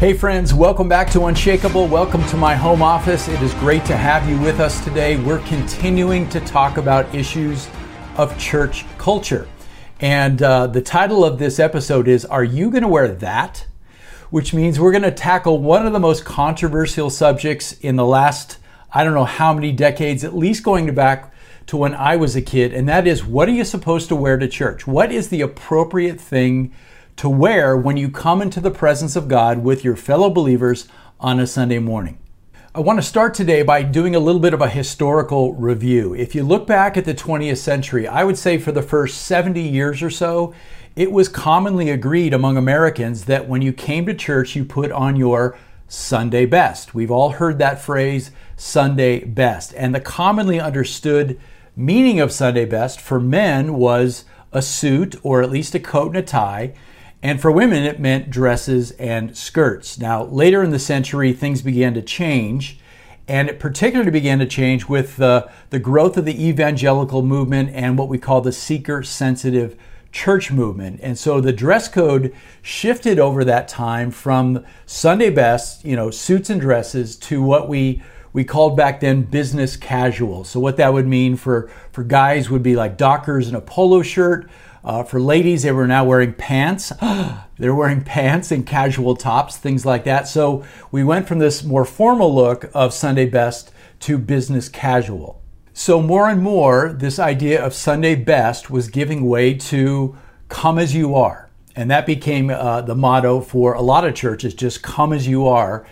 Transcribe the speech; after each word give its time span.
Hey, 0.00 0.14
friends, 0.14 0.54
welcome 0.54 0.88
back 0.88 1.10
to 1.10 1.26
Unshakable. 1.26 1.86
Welcome 1.86 2.24
to 2.28 2.36
my 2.38 2.54
home 2.54 2.80
office. 2.80 3.28
It 3.28 3.42
is 3.42 3.52
great 3.56 3.84
to 3.84 3.98
have 3.98 4.26
you 4.26 4.40
with 4.40 4.58
us 4.58 4.82
today. 4.82 5.18
We're 5.18 5.40
continuing 5.40 6.26
to 6.30 6.40
talk 6.40 6.78
about 6.78 7.14
issues 7.14 7.68
of 8.16 8.38
church 8.38 8.86
culture. 8.96 9.46
And 10.00 10.40
uh, 10.40 10.68
the 10.68 10.80
title 10.80 11.22
of 11.22 11.38
this 11.38 11.58
episode 11.58 12.08
is 12.08 12.24
Are 12.24 12.42
You 12.42 12.70
Going 12.70 12.80
to 12.80 12.88
Wear 12.88 13.08
That? 13.08 13.66
Which 14.30 14.54
means 14.54 14.80
we're 14.80 14.90
going 14.90 15.02
to 15.02 15.10
tackle 15.10 15.58
one 15.58 15.86
of 15.86 15.92
the 15.92 16.00
most 16.00 16.24
controversial 16.24 17.10
subjects 17.10 17.72
in 17.80 17.96
the 17.96 18.06
last, 18.06 18.56
I 18.94 19.04
don't 19.04 19.12
know 19.12 19.26
how 19.26 19.52
many 19.52 19.70
decades, 19.70 20.24
at 20.24 20.34
least 20.34 20.62
going 20.62 20.94
back 20.94 21.30
to 21.66 21.76
when 21.76 21.94
I 21.94 22.16
was 22.16 22.34
a 22.36 22.40
kid. 22.40 22.72
And 22.72 22.88
that 22.88 23.06
is 23.06 23.22
what 23.22 23.50
are 23.50 23.52
you 23.52 23.66
supposed 23.66 24.08
to 24.08 24.16
wear 24.16 24.38
to 24.38 24.48
church? 24.48 24.86
What 24.86 25.12
is 25.12 25.28
the 25.28 25.42
appropriate 25.42 26.18
thing? 26.18 26.72
To 27.16 27.28
wear 27.28 27.76
when 27.76 27.96
you 27.96 28.10
come 28.10 28.42
into 28.42 28.60
the 28.60 28.70
presence 28.70 29.16
of 29.16 29.28
God 29.28 29.64
with 29.64 29.84
your 29.84 29.96
fellow 29.96 30.30
believers 30.30 30.88
on 31.18 31.38
a 31.38 31.46
Sunday 31.46 31.78
morning. 31.78 32.18
I 32.72 32.80
want 32.80 32.98
to 32.98 33.02
start 33.02 33.34
today 33.34 33.62
by 33.62 33.82
doing 33.82 34.14
a 34.14 34.20
little 34.20 34.40
bit 34.40 34.54
of 34.54 34.60
a 34.60 34.68
historical 34.68 35.54
review. 35.54 36.14
If 36.14 36.36
you 36.36 36.44
look 36.44 36.68
back 36.68 36.96
at 36.96 37.04
the 37.04 37.14
20th 37.14 37.58
century, 37.58 38.06
I 38.06 38.22
would 38.22 38.38
say 38.38 38.58
for 38.58 38.70
the 38.70 38.80
first 38.80 39.22
70 39.22 39.60
years 39.60 40.02
or 40.02 40.10
so, 40.10 40.54
it 40.94 41.10
was 41.10 41.28
commonly 41.28 41.90
agreed 41.90 42.32
among 42.32 42.56
Americans 42.56 43.24
that 43.24 43.48
when 43.48 43.60
you 43.60 43.72
came 43.72 44.06
to 44.06 44.14
church, 44.14 44.54
you 44.54 44.64
put 44.64 44.92
on 44.92 45.16
your 45.16 45.58
Sunday 45.88 46.46
best. 46.46 46.94
We've 46.94 47.10
all 47.10 47.30
heard 47.30 47.58
that 47.58 47.82
phrase, 47.82 48.30
Sunday 48.56 49.24
best. 49.24 49.74
And 49.76 49.92
the 49.92 50.00
commonly 50.00 50.60
understood 50.60 51.40
meaning 51.74 52.20
of 52.20 52.30
Sunday 52.30 52.66
best 52.66 53.00
for 53.00 53.18
men 53.18 53.74
was 53.74 54.24
a 54.52 54.62
suit 54.62 55.16
or 55.24 55.42
at 55.42 55.50
least 55.50 55.74
a 55.74 55.80
coat 55.80 56.08
and 56.08 56.18
a 56.18 56.22
tie. 56.22 56.74
And 57.22 57.40
for 57.40 57.50
women, 57.50 57.84
it 57.84 58.00
meant 58.00 58.30
dresses 58.30 58.92
and 58.92 59.36
skirts. 59.36 59.98
Now, 59.98 60.24
later 60.24 60.62
in 60.62 60.70
the 60.70 60.78
century, 60.78 61.32
things 61.32 61.60
began 61.60 61.92
to 61.94 62.02
change, 62.02 62.80
and 63.28 63.48
it 63.48 63.60
particularly 63.60 64.10
began 64.10 64.38
to 64.38 64.46
change 64.46 64.88
with 64.88 65.16
the, 65.16 65.50
the 65.68 65.78
growth 65.78 66.16
of 66.16 66.24
the 66.24 66.46
evangelical 66.46 67.22
movement 67.22 67.70
and 67.74 67.98
what 67.98 68.08
we 68.08 68.18
call 68.18 68.40
the 68.40 68.52
seeker 68.52 69.02
sensitive 69.02 69.76
church 70.12 70.50
movement. 70.50 70.98
And 71.02 71.18
so 71.18 71.40
the 71.40 71.52
dress 71.52 71.88
code 71.88 72.34
shifted 72.62 73.18
over 73.18 73.44
that 73.44 73.68
time 73.68 74.10
from 74.10 74.64
Sunday 74.86 75.30
best, 75.30 75.84
you 75.84 75.96
know, 75.96 76.10
suits 76.10 76.50
and 76.50 76.60
dresses, 76.60 77.16
to 77.16 77.42
what 77.42 77.68
we 77.68 78.02
we 78.32 78.44
called 78.44 78.76
back 78.76 79.00
then 79.00 79.22
business 79.22 79.76
casual. 79.76 80.44
So 80.44 80.60
what 80.60 80.76
that 80.76 80.92
would 80.92 81.06
mean 81.06 81.36
for 81.36 81.70
for 81.92 82.04
guys 82.04 82.48
would 82.48 82.62
be 82.62 82.76
like 82.76 82.96
Dockers 82.96 83.48
and 83.48 83.56
a 83.56 83.60
polo 83.60 84.02
shirt. 84.02 84.48
Uh, 84.82 85.02
for 85.02 85.20
ladies, 85.20 85.62
they 85.62 85.72
were 85.72 85.86
now 85.86 86.04
wearing 86.04 86.32
pants. 86.32 86.92
They're 87.58 87.74
wearing 87.74 88.02
pants 88.02 88.50
and 88.50 88.66
casual 88.66 89.14
tops, 89.14 89.56
things 89.56 89.84
like 89.84 90.04
that. 90.04 90.26
So 90.26 90.64
we 90.90 91.04
went 91.04 91.28
from 91.28 91.38
this 91.38 91.62
more 91.62 91.84
formal 91.84 92.34
look 92.34 92.70
of 92.72 92.94
Sunday 92.94 93.26
best 93.26 93.72
to 94.00 94.16
business 94.16 94.68
casual. 94.68 95.42
So 95.72 96.00
more 96.02 96.28
and 96.28 96.42
more, 96.42 96.92
this 96.92 97.18
idea 97.18 97.64
of 97.64 97.74
Sunday 97.74 98.14
best 98.14 98.70
was 98.70 98.88
giving 98.88 99.28
way 99.28 99.54
to 99.54 100.16
come 100.48 100.78
as 100.78 100.94
you 100.94 101.14
are. 101.14 101.50
And 101.76 101.90
that 101.90 102.06
became 102.06 102.50
uh, 102.50 102.80
the 102.82 102.94
motto 102.94 103.40
for 103.40 103.74
a 103.74 103.82
lot 103.82 104.04
of 104.04 104.14
churches 104.14 104.54
just 104.54 104.82
come 104.82 105.12
as 105.12 105.28
you 105.28 105.46
are. 105.46 105.86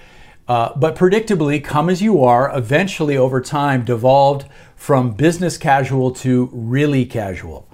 Uh, 0.48 0.72
but 0.76 0.96
predictably, 0.96 1.62
come 1.62 1.90
as 1.90 2.00
you 2.00 2.24
are 2.24 2.50
eventually 2.56 3.16
over 3.16 3.40
time 3.40 3.84
devolved 3.84 4.46
from 4.74 5.12
business 5.12 5.58
casual 5.58 6.10
to 6.10 6.48
really 6.52 7.04
casual. 7.04 7.67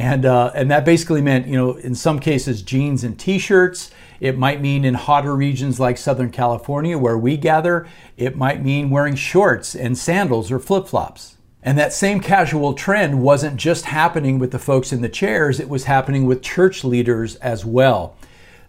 And, 0.00 0.24
uh, 0.24 0.50
and 0.54 0.70
that 0.70 0.86
basically 0.86 1.20
meant, 1.20 1.46
you 1.46 1.56
know, 1.56 1.74
in 1.74 1.94
some 1.94 2.20
cases, 2.20 2.62
jeans 2.62 3.04
and 3.04 3.18
t 3.18 3.38
shirts. 3.38 3.90
It 4.18 4.38
might 4.38 4.62
mean 4.62 4.82
in 4.86 4.94
hotter 4.94 5.36
regions 5.36 5.78
like 5.78 5.98
Southern 5.98 6.30
California, 6.30 6.96
where 6.96 7.18
we 7.18 7.36
gather, 7.36 7.86
it 8.16 8.34
might 8.34 8.64
mean 8.64 8.88
wearing 8.88 9.14
shorts 9.14 9.74
and 9.74 9.98
sandals 9.98 10.50
or 10.50 10.58
flip 10.58 10.88
flops. 10.88 11.36
And 11.62 11.76
that 11.76 11.92
same 11.92 12.20
casual 12.20 12.72
trend 12.72 13.22
wasn't 13.22 13.58
just 13.58 13.84
happening 13.84 14.38
with 14.38 14.52
the 14.52 14.58
folks 14.58 14.90
in 14.90 15.02
the 15.02 15.08
chairs, 15.10 15.60
it 15.60 15.68
was 15.68 15.84
happening 15.84 16.24
with 16.24 16.40
church 16.40 16.82
leaders 16.82 17.36
as 17.36 17.66
well. 17.66 18.16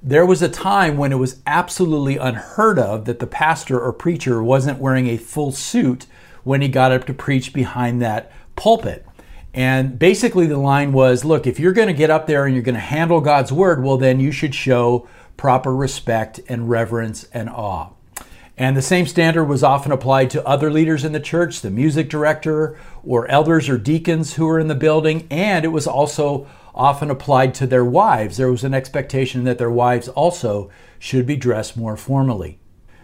There 0.03 0.25
was 0.25 0.41
a 0.41 0.49
time 0.49 0.97
when 0.97 1.13
it 1.13 1.19
was 1.19 1.41
absolutely 1.47 2.17
unheard 2.17 2.77
of 2.77 3.05
that 3.05 3.19
the 3.19 3.27
pastor 3.27 3.79
or 3.79 3.93
preacher 3.93 4.43
wasn't 4.43 4.79
wearing 4.79 5.07
a 5.07 5.15
full 5.15 5.53
suit 5.53 6.07
when 6.43 6.61
he 6.61 6.67
got 6.67 6.91
up 6.91 7.05
to 7.05 7.13
preach 7.13 7.53
behind 7.53 8.01
that 8.01 8.33
pulpit. 8.57 9.05
And 9.53 9.99
basically, 9.99 10.47
the 10.47 10.57
line 10.57 10.93
was 10.93 11.25
look, 11.25 11.45
if 11.45 11.59
you're 11.59 11.73
going 11.73 11.87
to 11.87 11.93
get 11.93 12.09
up 12.09 12.25
there 12.25 12.45
and 12.45 12.55
you're 12.55 12.63
going 12.63 12.75
to 12.75 12.81
handle 12.81 13.19
God's 13.19 13.51
word, 13.51 13.83
well, 13.83 13.97
then 13.97 14.19
you 14.19 14.31
should 14.31 14.55
show 14.55 15.07
proper 15.35 15.75
respect 15.75 16.39
and 16.47 16.69
reverence 16.69 17.27
and 17.33 17.49
awe. 17.49 17.89
And 18.57 18.77
the 18.77 18.81
same 18.81 19.07
standard 19.07 19.45
was 19.45 19.63
often 19.63 19.91
applied 19.91 20.29
to 20.31 20.47
other 20.47 20.71
leaders 20.71 21.03
in 21.03 21.13
the 21.13 21.19
church, 21.19 21.61
the 21.61 21.71
music 21.71 22.09
director, 22.09 22.77
or 23.03 23.27
elders 23.27 23.67
or 23.67 23.77
deacons 23.77 24.35
who 24.35 24.45
were 24.45 24.59
in 24.59 24.67
the 24.67 24.75
building. 24.75 25.27
And 25.31 25.65
it 25.65 25.69
was 25.69 25.87
also 25.87 26.47
often 26.75 27.09
applied 27.09 27.53
to 27.55 27.67
their 27.67 27.83
wives. 27.83 28.37
There 28.37 28.51
was 28.51 28.63
an 28.63 28.73
expectation 28.73 29.43
that 29.45 29.57
their 29.57 29.71
wives 29.71 30.07
also 30.09 30.69
should 30.99 31.25
be 31.25 31.35
dressed 31.35 31.75
more 31.75 31.97
formally. 31.97 32.59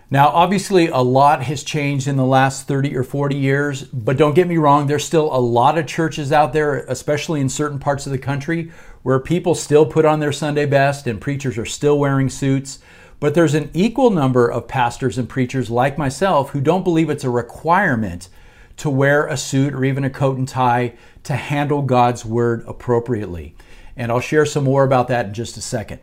Now, 0.10 0.30
obviously, 0.30 0.88
a 0.88 1.00
lot 1.00 1.44
has 1.44 1.64
changed 1.64 2.08
in 2.08 2.16
the 2.16 2.24
last 2.24 2.66
30 2.66 2.96
or 2.96 3.04
40 3.04 3.36
years, 3.36 3.84
but 3.84 4.16
don't 4.16 4.36
get 4.36 4.48
me 4.48 4.56
wrong, 4.56 4.88
there's 4.88 5.04
still 5.04 5.36
a 5.36 5.38
lot 5.38 5.78
of 5.78 5.86
churches 5.86 6.32
out 6.32 6.54
there, 6.54 6.78
especially 6.88 7.42
in 7.42 7.50
certain 7.50 7.78
parts 7.78 8.06
of 8.06 8.14
the 8.14 8.18
country, 8.18 8.72
where 9.04 9.20
people 9.20 9.54
still 9.54 9.86
put 9.86 10.06
on 10.06 10.22
their 10.22 10.32
Sunday 10.32 10.66
best 10.66 11.08
and 11.08 11.20
preachers 11.20 11.58
are 11.58 11.66
still 11.66 12.00
wearing 12.00 12.30
suits. 12.30 12.80
But 13.20 13.34
there's 13.34 13.54
an 13.54 13.70
equal 13.74 14.10
number 14.10 14.48
of 14.48 14.70
pastors 14.70 15.18
and 15.18 15.28
preachers 15.28 15.70
like 15.70 15.98
myself 15.98 16.52
who 16.52 16.62
don't 16.62 16.86
believe 16.86 17.10
it's 17.10 17.26
a 17.26 17.30
requirement 17.30 18.30
to 18.78 18.90
wear 18.90 19.28
a 19.28 19.36
suit 19.36 19.74
or 19.74 19.84
even 19.84 20.06
a 20.06 20.10
coat 20.10 20.38
and 20.38 20.48
tie 20.48 20.94
to 21.24 21.36
handle 21.36 21.82
God's 21.82 22.24
word 22.24 22.64
appropriately. 22.66 23.56
And 23.98 24.10
I'll 24.10 24.22
share 24.22 24.46
some 24.46 24.64
more 24.64 24.86
about 24.86 25.10
that 25.10 25.26
in 25.26 25.34
just 25.34 25.58
a 25.58 25.62
second. 25.62 26.00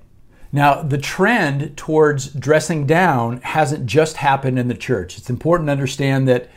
Now, 0.54 0.82
the 0.82 0.98
trend 0.98 1.76
towards 1.76 2.28
dressing 2.28 2.87
down 2.87 3.41
hasn't 3.41 3.87
just 3.87 4.19
happened 4.19 4.56
in 4.56 4.69
the 4.69 4.76
church. 4.76 5.19
It's 5.19 5.28
important 5.28 5.66
to 5.66 5.72
understand 5.72 6.28
that 6.28 6.48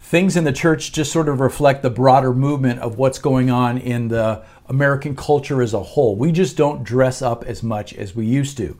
things 0.00 0.36
in 0.36 0.42
the 0.42 0.52
church 0.52 0.90
just 0.90 1.12
sort 1.12 1.28
of 1.28 1.38
reflect 1.38 1.82
the 1.82 1.88
broader 1.88 2.34
movement 2.34 2.80
of 2.80 2.98
what's 2.98 3.20
going 3.20 3.50
on 3.50 3.78
in 3.78 4.08
the 4.08 4.42
American 4.66 5.14
culture 5.14 5.62
as 5.62 5.72
a 5.72 5.80
whole. 5.80 6.16
We 6.16 6.32
just 6.32 6.56
don't 6.56 6.82
dress 6.82 7.22
up 7.22 7.44
as 7.44 7.62
much 7.62 7.94
as 7.94 8.16
we 8.16 8.26
used 8.26 8.56
to. 8.56 8.76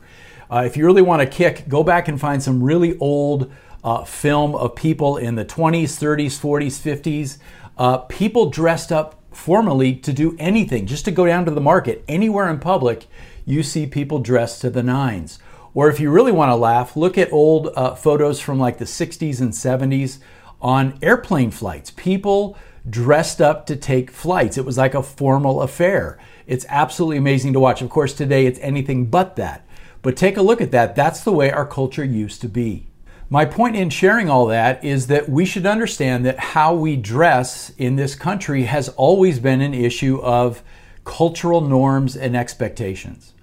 Uh, 0.51 0.63
if 0.65 0.75
you 0.75 0.85
really 0.85 1.01
want 1.01 1.21
to 1.21 1.25
kick, 1.25 1.69
go 1.69 1.81
back 1.81 2.09
and 2.09 2.19
find 2.19 2.43
some 2.43 2.61
really 2.61 2.97
old 2.97 3.49
uh, 3.81 4.03
film 4.03 4.55
of 4.55 4.75
people 4.75 5.15
in 5.15 5.35
the 5.35 5.45
20s, 5.45 5.83
30s, 5.83 6.37
40s, 6.37 6.99
50s. 7.01 7.37
Uh, 7.77 7.99
people 7.99 8.49
dressed 8.49 8.91
up 8.91 9.21
formally 9.31 9.95
to 9.95 10.11
do 10.11 10.35
anything, 10.37 10.85
just 10.85 11.05
to 11.05 11.11
go 11.11 11.25
down 11.25 11.45
to 11.45 11.51
the 11.51 11.61
market, 11.61 12.03
anywhere 12.09 12.49
in 12.49 12.59
public 12.59 13.07
you 13.45 13.63
see 13.63 13.85
people 13.85 14.19
dressed 14.19 14.61
to 14.61 14.69
the 14.69 14.83
nines. 14.83 15.39
Or 15.73 15.89
if 15.89 15.99
you 15.99 16.09
really 16.09 16.31
want 16.31 16.49
to 16.49 16.55
laugh, 16.55 16.95
look 16.95 17.17
at 17.17 17.31
old 17.31 17.69
uh, 17.75 17.95
photos 17.95 18.39
from 18.39 18.59
like 18.59 18.77
the 18.77 18.85
60s 18.85 19.41
and 19.41 19.51
70s 19.51 20.19
on 20.61 20.97
airplane 21.01 21.51
flights. 21.51 21.91
People 21.91 22.57
dressed 22.89 23.41
up 23.41 23.65
to 23.67 23.75
take 23.75 24.09
flights. 24.09 24.57
It 24.57 24.65
was 24.65 24.77
like 24.77 24.93
a 24.93 25.03
formal 25.03 25.61
affair. 25.61 26.17
It's 26.47 26.65
absolutely 26.69 27.17
amazing 27.17 27.53
to 27.53 27.59
watch. 27.59 27.81
Of 27.81 27.89
course, 27.89 28.13
today 28.13 28.45
it's 28.45 28.59
anything 28.61 29.07
but 29.07 29.35
that. 29.35 29.67
But 30.01 30.15
take 30.15 30.37
a 30.37 30.41
look 30.41 30.61
at 30.61 30.71
that. 30.71 30.95
That's 30.95 31.23
the 31.23 31.31
way 31.31 31.51
our 31.51 31.65
culture 31.65 32.03
used 32.03 32.41
to 32.41 32.47
be. 32.47 32.87
My 33.29 33.43
point 33.43 33.75
in 33.75 33.89
sharing 33.89 34.29
all 34.29 34.45
that 34.47 34.83
is 34.83 35.07
that 35.07 35.27
we 35.27 35.45
should 35.45 35.65
understand 35.65 36.25
that 36.25 36.39
how 36.39 36.75
we 36.75 36.95
dress 36.95 37.71
in 37.71 37.95
this 37.95 38.13
country 38.13 38.63
has 38.63 38.89
always 38.89 39.39
been 39.39 39.61
an 39.61 39.73
issue 39.73 40.21
of 40.21 40.63
cultural 41.05 41.61
norms 41.61 42.15
and 42.15 42.35
expectations. 42.37 43.33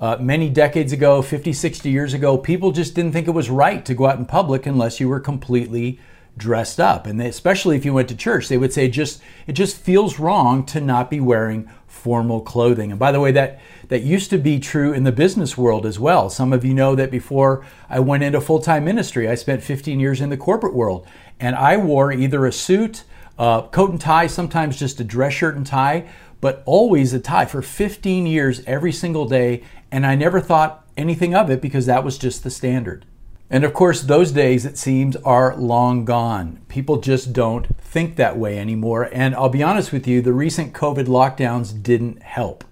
Uh, 0.00 0.16
many 0.18 0.48
decades 0.48 0.92
ago, 0.92 1.20
50, 1.20 1.52
60 1.52 1.90
years 1.90 2.14
ago, 2.14 2.38
people 2.38 2.72
just 2.72 2.94
didn't 2.94 3.12
think 3.12 3.28
it 3.28 3.32
was 3.32 3.50
right 3.50 3.84
to 3.84 3.94
go 3.94 4.06
out 4.06 4.18
in 4.18 4.24
public 4.24 4.64
unless 4.64 4.98
you 4.98 5.08
were 5.08 5.20
completely 5.20 6.00
dressed 6.38 6.80
up. 6.80 7.06
And 7.06 7.20
they, 7.20 7.28
especially 7.28 7.76
if 7.76 7.84
you 7.84 7.92
went 7.92 8.08
to 8.08 8.16
church, 8.16 8.48
they 8.48 8.56
would 8.56 8.72
say 8.72 8.88
just 8.88 9.20
it 9.46 9.52
just 9.52 9.76
feels 9.76 10.18
wrong 10.18 10.64
to 10.66 10.80
not 10.80 11.10
be 11.10 11.20
wearing 11.20 11.68
formal 11.86 12.40
clothing. 12.40 12.90
And 12.90 12.98
by 12.98 13.12
the 13.12 13.20
way, 13.20 13.30
that 13.32 13.60
that 13.88 14.02
used 14.02 14.30
to 14.30 14.38
be 14.38 14.58
true 14.58 14.92
in 14.94 15.04
the 15.04 15.12
business 15.12 15.58
world 15.58 15.84
as 15.84 15.98
well. 15.98 16.30
Some 16.30 16.54
of 16.54 16.64
you 16.64 16.72
know 16.72 16.94
that 16.94 17.10
before 17.10 17.66
I 17.90 18.00
went 18.00 18.22
into 18.22 18.40
full-time 18.40 18.84
ministry, 18.84 19.28
I 19.28 19.34
spent 19.34 19.62
15 19.62 20.00
years 20.00 20.22
in 20.22 20.30
the 20.30 20.36
corporate 20.38 20.74
world, 20.74 21.06
and 21.38 21.54
I 21.54 21.76
wore 21.76 22.10
either 22.10 22.46
a 22.46 22.52
suit, 22.52 23.04
uh, 23.38 23.62
coat 23.68 23.90
and 23.90 24.00
tie, 24.00 24.28
sometimes 24.28 24.78
just 24.78 25.00
a 25.00 25.04
dress 25.04 25.34
shirt 25.34 25.56
and 25.56 25.66
tie, 25.66 26.06
but 26.40 26.62
always 26.66 27.12
a 27.12 27.20
tie 27.20 27.44
for 27.44 27.62
15 27.62 28.26
years 28.26 28.62
every 28.66 28.92
single 28.92 29.26
day 29.26 29.62
and 29.90 30.06
I 30.06 30.14
never 30.14 30.40
thought 30.40 30.86
anything 30.96 31.34
of 31.34 31.50
it 31.50 31.60
because 31.60 31.86
that 31.86 32.04
was 32.04 32.18
just 32.18 32.44
the 32.44 32.50
standard. 32.50 33.04
And 33.52 33.64
of 33.64 33.74
course, 33.74 34.02
those 34.02 34.30
days, 34.30 34.64
it 34.64 34.78
seems, 34.78 35.16
are 35.16 35.56
long 35.56 36.04
gone. 36.04 36.60
People 36.68 36.98
just 36.98 37.32
don't 37.32 37.66
think 37.80 38.14
that 38.14 38.38
way 38.38 38.58
anymore. 38.58 39.08
And 39.12 39.34
I'll 39.34 39.48
be 39.48 39.62
honest 39.62 39.90
with 39.92 40.06
you, 40.06 40.22
the 40.22 40.32
recent 40.32 40.72
COVID 40.72 41.06
lockdowns 41.06 41.82
didn't 41.82 42.22
help. 42.22 42.62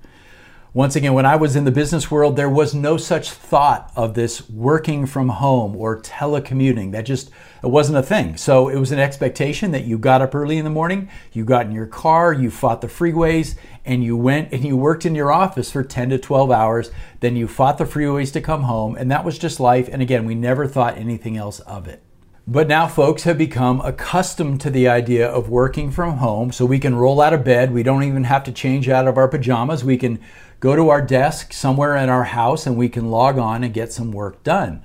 Once 0.78 0.94
again, 0.94 1.12
when 1.12 1.26
I 1.26 1.34
was 1.34 1.56
in 1.56 1.64
the 1.64 1.72
business 1.72 2.08
world, 2.08 2.36
there 2.36 2.48
was 2.48 2.72
no 2.72 2.96
such 2.96 3.32
thought 3.32 3.90
of 3.96 4.14
this 4.14 4.48
working 4.48 5.06
from 5.06 5.28
home 5.28 5.74
or 5.74 6.00
telecommuting. 6.00 6.92
That 6.92 7.02
just 7.02 7.32
it 7.64 7.66
wasn't 7.66 7.98
a 7.98 8.02
thing. 8.04 8.36
So 8.36 8.68
it 8.68 8.78
was 8.78 8.92
an 8.92 9.00
expectation 9.00 9.72
that 9.72 9.86
you 9.86 9.98
got 9.98 10.22
up 10.22 10.36
early 10.36 10.56
in 10.56 10.62
the 10.62 10.70
morning, 10.70 11.08
you 11.32 11.44
got 11.44 11.66
in 11.66 11.72
your 11.72 11.88
car, 11.88 12.32
you 12.32 12.48
fought 12.48 12.80
the 12.80 12.86
freeways, 12.86 13.56
and 13.84 14.04
you 14.04 14.16
went 14.16 14.52
and 14.52 14.64
you 14.64 14.76
worked 14.76 15.04
in 15.04 15.16
your 15.16 15.32
office 15.32 15.72
for 15.72 15.82
10 15.82 16.10
to 16.10 16.18
12 16.18 16.52
hours. 16.52 16.92
Then 17.18 17.34
you 17.34 17.48
fought 17.48 17.78
the 17.78 17.84
freeways 17.84 18.32
to 18.34 18.40
come 18.40 18.62
home, 18.62 18.94
and 18.94 19.10
that 19.10 19.24
was 19.24 19.36
just 19.36 19.58
life. 19.58 19.88
And 19.90 20.00
again, 20.00 20.26
we 20.26 20.36
never 20.36 20.68
thought 20.68 20.96
anything 20.96 21.36
else 21.36 21.58
of 21.58 21.88
it. 21.88 22.04
But 22.50 22.66
now 22.66 22.86
folks 22.86 23.24
have 23.24 23.36
become 23.36 23.82
accustomed 23.82 24.62
to 24.62 24.70
the 24.70 24.88
idea 24.88 25.28
of 25.28 25.50
working 25.50 25.90
from 25.90 26.16
home, 26.16 26.50
so 26.50 26.64
we 26.64 26.78
can 26.78 26.94
roll 26.94 27.20
out 27.20 27.34
of 27.34 27.44
bed. 27.44 27.74
We 27.74 27.82
don't 27.82 28.04
even 28.04 28.24
have 28.24 28.42
to 28.44 28.52
change 28.52 28.88
out 28.88 29.06
of 29.06 29.18
our 29.18 29.28
pajamas. 29.28 29.84
We 29.84 29.98
can 29.98 30.18
go 30.60 30.74
to 30.76 30.88
our 30.88 31.02
desk 31.02 31.52
somewhere 31.52 31.96
in 31.96 32.08
our 32.08 32.24
house 32.24 32.66
and 32.66 32.76
we 32.76 32.88
can 32.88 33.10
log 33.10 33.38
on 33.38 33.64
and 33.64 33.72
get 33.72 33.92
some 33.92 34.12
work 34.12 34.42
done. 34.42 34.82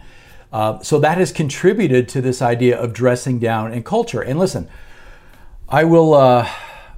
Uh, 0.51 0.79
so 0.81 0.99
that 0.99 1.17
has 1.17 1.31
contributed 1.31 2.07
to 2.07 2.21
this 2.21 2.41
idea 2.41 2.79
of 2.79 2.93
dressing 2.93 3.39
down 3.39 3.73
in 3.73 3.83
culture. 3.83 4.21
And 4.21 4.37
listen, 4.37 4.69
I 5.67 5.83
will. 5.83 6.13
Uh, 6.13 6.47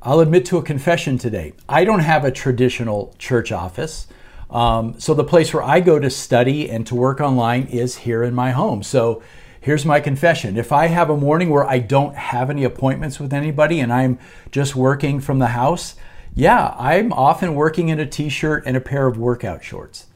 I'll 0.05 0.19
admit 0.19 0.45
to 0.47 0.57
a 0.59 0.61
confession 0.61 1.17
today. 1.17 1.53
I 1.67 1.83
don't 1.83 2.01
have 2.01 2.25
a 2.25 2.31
traditional 2.31 3.15
church 3.17 3.51
office. 3.51 4.05
Um, 4.51 4.99
so 4.99 5.15
the 5.15 5.23
place 5.23 5.51
where 5.51 5.63
I 5.63 5.79
go 5.79 5.97
to 5.97 6.11
study 6.11 6.69
and 6.69 6.85
to 6.85 6.93
work 6.93 7.19
online 7.19 7.63
is 7.63 7.97
here 7.97 8.23
in 8.23 8.35
my 8.35 8.51
home. 8.51 8.83
So 8.83 9.23
here's 9.59 9.83
my 9.83 9.99
confession. 9.99 10.57
If 10.57 10.71
I 10.71 10.87
have 10.87 11.09
a 11.09 11.17
morning 11.17 11.49
where 11.49 11.65
I 11.65 11.79
don't 11.79 12.15
have 12.15 12.51
any 12.51 12.63
appointments 12.63 13.19
with 13.19 13.33
anybody 13.33 13.79
and 13.79 13.91
I'm 13.91 14.19
just 14.51 14.75
working 14.75 15.19
from 15.19 15.39
the 15.39 15.47
house, 15.47 15.95
yeah, 16.35 16.75
I'm 16.77 17.13
often 17.13 17.55
working 17.55 17.89
in 17.89 17.99
a 17.99 18.05
t 18.05 18.29
shirt 18.29 18.63
and 18.65 18.75
a 18.75 18.81
pair 18.81 19.07
of 19.07 19.17
workout 19.17 19.63
shorts. 19.63 20.07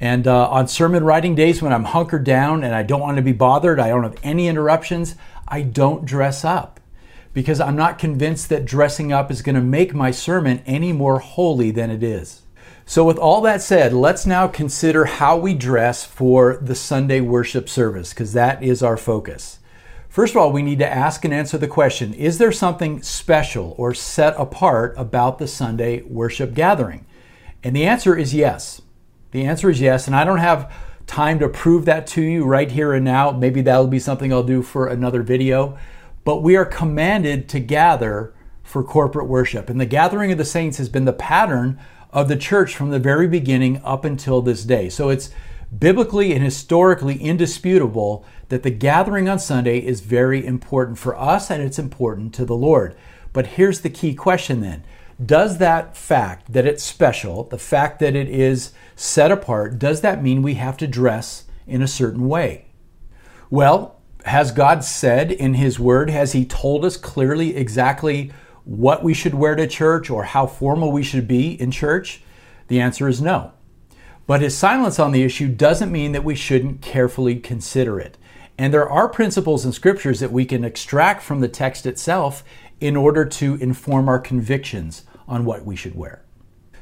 And 0.00 0.26
uh, 0.26 0.50
on 0.50 0.66
sermon 0.66 1.04
writing 1.04 1.36
days 1.36 1.62
when 1.62 1.72
I'm 1.72 1.84
hunkered 1.84 2.24
down 2.24 2.64
and 2.64 2.74
I 2.74 2.82
don't 2.82 3.00
want 3.00 3.16
to 3.16 3.22
be 3.22 3.32
bothered, 3.32 3.78
I 3.78 3.88
don't 3.88 4.02
have 4.02 4.18
any 4.24 4.48
interruptions, 4.48 5.14
I 5.46 5.62
don't 5.62 6.04
dress 6.04 6.44
up 6.44 6.80
because 7.32 7.60
I'm 7.60 7.76
not 7.76 7.98
convinced 7.98 8.48
that 8.48 8.64
dressing 8.64 9.12
up 9.12 9.30
is 9.30 9.42
going 9.42 9.54
to 9.54 9.62
make 9.62 9.94
my 9.94 10.10
sermon 10.10 10.62
any 10.66 10.92
more 10.92 11.20
holy 11.20 11.70
than 11.70 11.90
it 11.90 12.02
is. 12.02 12.42
So, 12.84 13.04
with 13.04 13.16
all 13.16 13.40
that 13.42 13.62
said, 13.62 13.92
let's 13.92 14.26
now 14.26 14.48
consider 14.48 15.04
how 15.04 15.36
we 15.36 15.54
dress 15.54 16.04
for 16.04 16.58
the 16.60 16.74
Sunday 16.74 17.20
worship 17.20 17.68
service, 17.68 18.10
because 18.10 18.32
that 18.32 18.62
is 18.62 18.82
our 18.82 18.96
focus. 18.96 19.60
First 20.12 20.34
of 20.34 20.42
all, 20.42 20.52
we 20.52 20.60
need 20.60 20.78
to 20.80 20.86
ask 20.86 21.24
and 21.24 21.32
answer 21.32 21.56
the 21.56 21.66
question 21.66 22.12
Is 22.12 22.36
there 22.36 22.52
something 22.52 23.00
special 23.00 23.74
or 23.78 23.94
set 23.94 24.34
apart 24.36 24.92
about 24.98 25.38
the 25.38 25.48
Sunday 25.48 26.02
worship 26.02 26.52
gathering? 26.52 27.06
And 27.64 27.74
the 27.74 27.86
answer 27.86 28.14
is 28.14 28.34
yes. 28.34 28.82
The 29.30 29.46
answer 29.46 29.70
is 29.70 29.80
yes. 29.80 30.06
And 30.06 30.14
I 30.14 30.24
don't 30.24 30.36
have 30.36 30.70
time 31.06 31.38
to 31.38 31.48
prove 31.48 31.86
that 31.86 32.06
to 32.08 32.20
you 32.20 32.44
right 32.44 32.70
here 32.70 32.92
and 32.92 33.06
now. 33.06 33.30
Maybe 33.30 33.62
that'll 33.62 33.86
be 33.86 33.98
something 33.98 34.30
I'll 34.30 34.42
do 34.42 34.60
for 34.60 34.86
another 34.86 35.22
video. 35.22 35.78
But 36.24 36.42
we 36.42 36.56
are 36.56 36.66
commanded 36.66 37.48
to 37.48 37.58
gather 37.58 38.34
for 38.62 38.84
corporate 38.84 39.28
worship. 39.28 39.70
And 39.70 39.80
the 39.80 39.86
gathering 39.86 40.30
of 40.30 40.36
the 40.36 40.44
saints 40.44 40.76
has 40.76 40.90
been 40.90 41.06
the 41.06 41.14
pattern 41.14 41.80
of 42.10 42.28
the 42.28 42.36
church 42.36 42.76
from 42.76 42.90
the 42.90 42.98
very 42.98 43.28
beginning 43.28 43.80
up 43.82 44.04
until 44.04 44.42
this 44.42 44.62
day. 44.64 44.90
So 44.90 45.08
it's 45.08 45.30
biblically 45.78 46.34
and 46.34 46.44
historically 46.44 47.16
indisputable 47.16 48.26
that 48.52 48.64
the 48.64 48.70
gathering 48.70 49.30
on 49.30 49.38
Sunday 49.38 49.78
is 49.78 50.02
very 50.02 50.44
important 50.44 50.98
for 50.98 51.18
us 51.18 51.50
and 51.50 51.62
it's 51.62 51.78
important 51.78 52.34
to 52.34 52.44
the 52.44 52.54
Lord. 52.54 52.94
But 53.32 53.46
here's 53.46 53.80
the 53.80 53.88
key 53.88 54.14
question 54.14 54.60
then 54.60 54.84
Does 55.24 55.56
that 55.56 55.96
fact 55.96 56.52
that 56.52 56.66
it's 56.66 56.84
special, 56.84 57.44
the 57.44 57.56
fact 57.56 57.98
that 58.00 58.14
it 58.14 58.28
is 58.28 58.72
set 58.94 59.32
apart, 59.32 59.78
does 59.78 60.02
that 60.02 60.22
mean 60.22 60.42
we 60.42 60.56
have 60.56 60.76
to 60.76 60.86
dress 60.86 61.44
in 61.66 61.80
a 61.80 61.88
certain 61.88 62.28
way? 62.28 62.66
Well, 63.48 63.98
has 64.26 64.52
God 64.52 64.84
said 64.84 65.32
in 65.32 65.54
His 65.54 65.80
Word, 65.80 66.10
has 66.10 66.32
He 66.32 66.44
told 66.44 66.84
us 66.84 66.98
clearly 66.98 67.56
exactly 67.56 68.32
what 68.64 69.02
we 69.02 69.14
should 69.14 69.34
wear 69.34 69.56
to 69.56 69.66
church 69.66 70.10
or 70.10 70.24
how 70.24 70.46
formal 70.46 70.92
we 70.92 71.02
should 71.02 71.26
be 71.26 71.58
in 71.58 71.70
church? 71.70 72.22
The 72.68 72.82
answer 72.82 73.08
is 73.08 73.22
no. 73.22 73.52
But 74.26 74.42
his 74.42 74.56
silence 74.56 74.98
on 74.98 75.12
the 75.12 75.22
issue 75.22 75.48
doesn't 75.48 75.90
mean 75.90 76.12
that 76.12 76.22
we 76.22 76.34
shouldn't 76.34 76.82
carefully 76.82 77.36
consider 77.36 77.98
it. 77.98 78.18
And 78.58 78.72
there 78.72 78.88
are 78.88 79.08
principles 79.08 79.64
and 79.64 79.74
scriptures 79.74 80.20
that 80.20 80.32
we 80.32 80.44
can 80.44 80.64
extract 80.64 81.22
from 81.22 81.40
the 81.40 81.48
text 81.48 81.86
itself 81.86 82.44
in 82.80 82.96
order 82.96 83.24
to 83.24 83.54
inform 83.56 84.08
our 84.08 84.18
convictions 84.18 85.04
on 85.26 85.44
what 85.44 85.64
we 85.64 85.76
should 85.76 85.94
wear. 85.94 86.24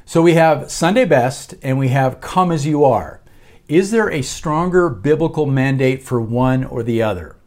So 0.05 0.21
we 0.21 0.33
have 0.33 0.71
Sunday 0.71 1.05
best 1.05 1.55
and 1.61 1.77
we 1.77 1.89
have 1.89 2.21
come 2.21 2.51
as 2.51 2.65
you 2.65 2.83
are. 2.83 3.21
Is 3.67 3.91
there 3.91 4.11
a 4.11 4.21
stronger 4.21 4.89
biblical 4.89 5.45
mandate 5.45 6.03
for 6.03 6.19
one 6.19 6.65
or 6.65 6.83
the 6.83 7.01
other? 7.01 7.37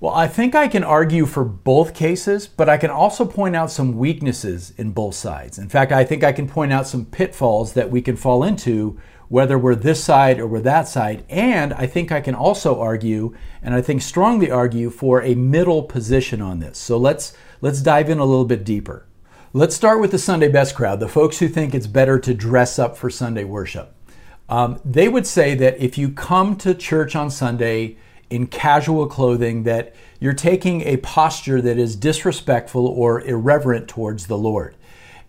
Well, 0.00 0.14
I 0.14 0.26
think 0.26 0.54
I 0.54 0.66
can 0.66 0.82
argue 0.82 1.26
for 1.26 1.44
both 1.44 1.94
cases, 1.94 2.48
but 2.48 2.70
I 2.70 2.78
can 2.78 2.88
also 2.88 3.26
point 3.26 3.54
out 3.54 3.70
some 3.70 3.98
weaknesses 3.98 4.72
in 4.78 4.92
both 4.92 5.14
sides. 5.14 5.58
In 5.58 5.68
fact, 5.68 5.92
I 5.92 6.04
think 6.04 6.24
I 6.24 6.32
can 6.32 6.48
point 6.48 6.72
out 6.72 6.86
some 6.86 7.04
pitfalls 7.04 7.74
that 7.74 7.90
we 7.90 8.00
can 8.00 8.16
fall 8.16 8.42
into, 8.42 8.98
whether 9.30 9.56
we're 9.56 9.76
this 9.76 10.02
side 10.02 10.40
or 10.40 10.46
we're 10.46 10.60
that 10.60 10.88
side. 10.88 11.24
And 11.30 11.72
I 11.74 11.86
think 11.86 12.10
I 12.10 12.20
can 12.20 12.34
also 12.34 12.80
argue, 12.80 13.34
and 13.62 13.74
I 13.74 13.80
think 13.80 14.02
strongly 14.02 14.50
argue, 14.50 14.90
for 14.90 15.22
a 15.22 15.36
middle 15.36 15.84
position 15.84 16.42
on 16.42 16.58
this. 16.58 16.76
So 16.76 16.98
let's, 16.98 17.32
let's 17.60 17.80
dive 17.80 18.10
in 18.10 18.18
a 18.18 18.24
little 18.24 18.44
bit 18.44 18.64
deeper. 18.64 19.06
Let's 19.52 19.76
start 19.76 20.00
with 20.00 20.10
the 20.10 20.18
Sunday 20.18 20.48
best 20.48 20.74
crowd, 20.74 20.98
the 20.98 21.08
folks 21.08 21.38
who 21.38 21.46
think 21.46 21.74
it's 21.74 21.86
better 21.86 22.18
to 22.18 22.34
dress 22.34 22.76
up 22.76 22.96
for 22.98 23.08
Sunday 23.08 23.44
worship. 23.44 23.94
Um, 24.48 24.80
they 24.84 25.08
would 25.08 25.28
say 25.28 25.54
that 25.54 25.78
if 25.78 25.96
you 25.96 26.10
come 26.10 26.56
to 26.56 26.74
church 26.74 27.14
on 27.14 27.30
Sunday, 27.30 27.96
in 28.30 28.46
casual 28.46 29.06
clothing 29.08 29.64
that 29.64 29.94
you're 30.20 30.32
taking 30.32 30.82
a 30.82 30.96
posture 30.98 31.60
that 31.60 31.76
is 31.78 31.96
disrespectful 31.96 32.86
or 32.86 33.20
irreverent 33.22 33.88
towards 33.88 34.28
the 34.28 34.38
Lord. 34.38 34.76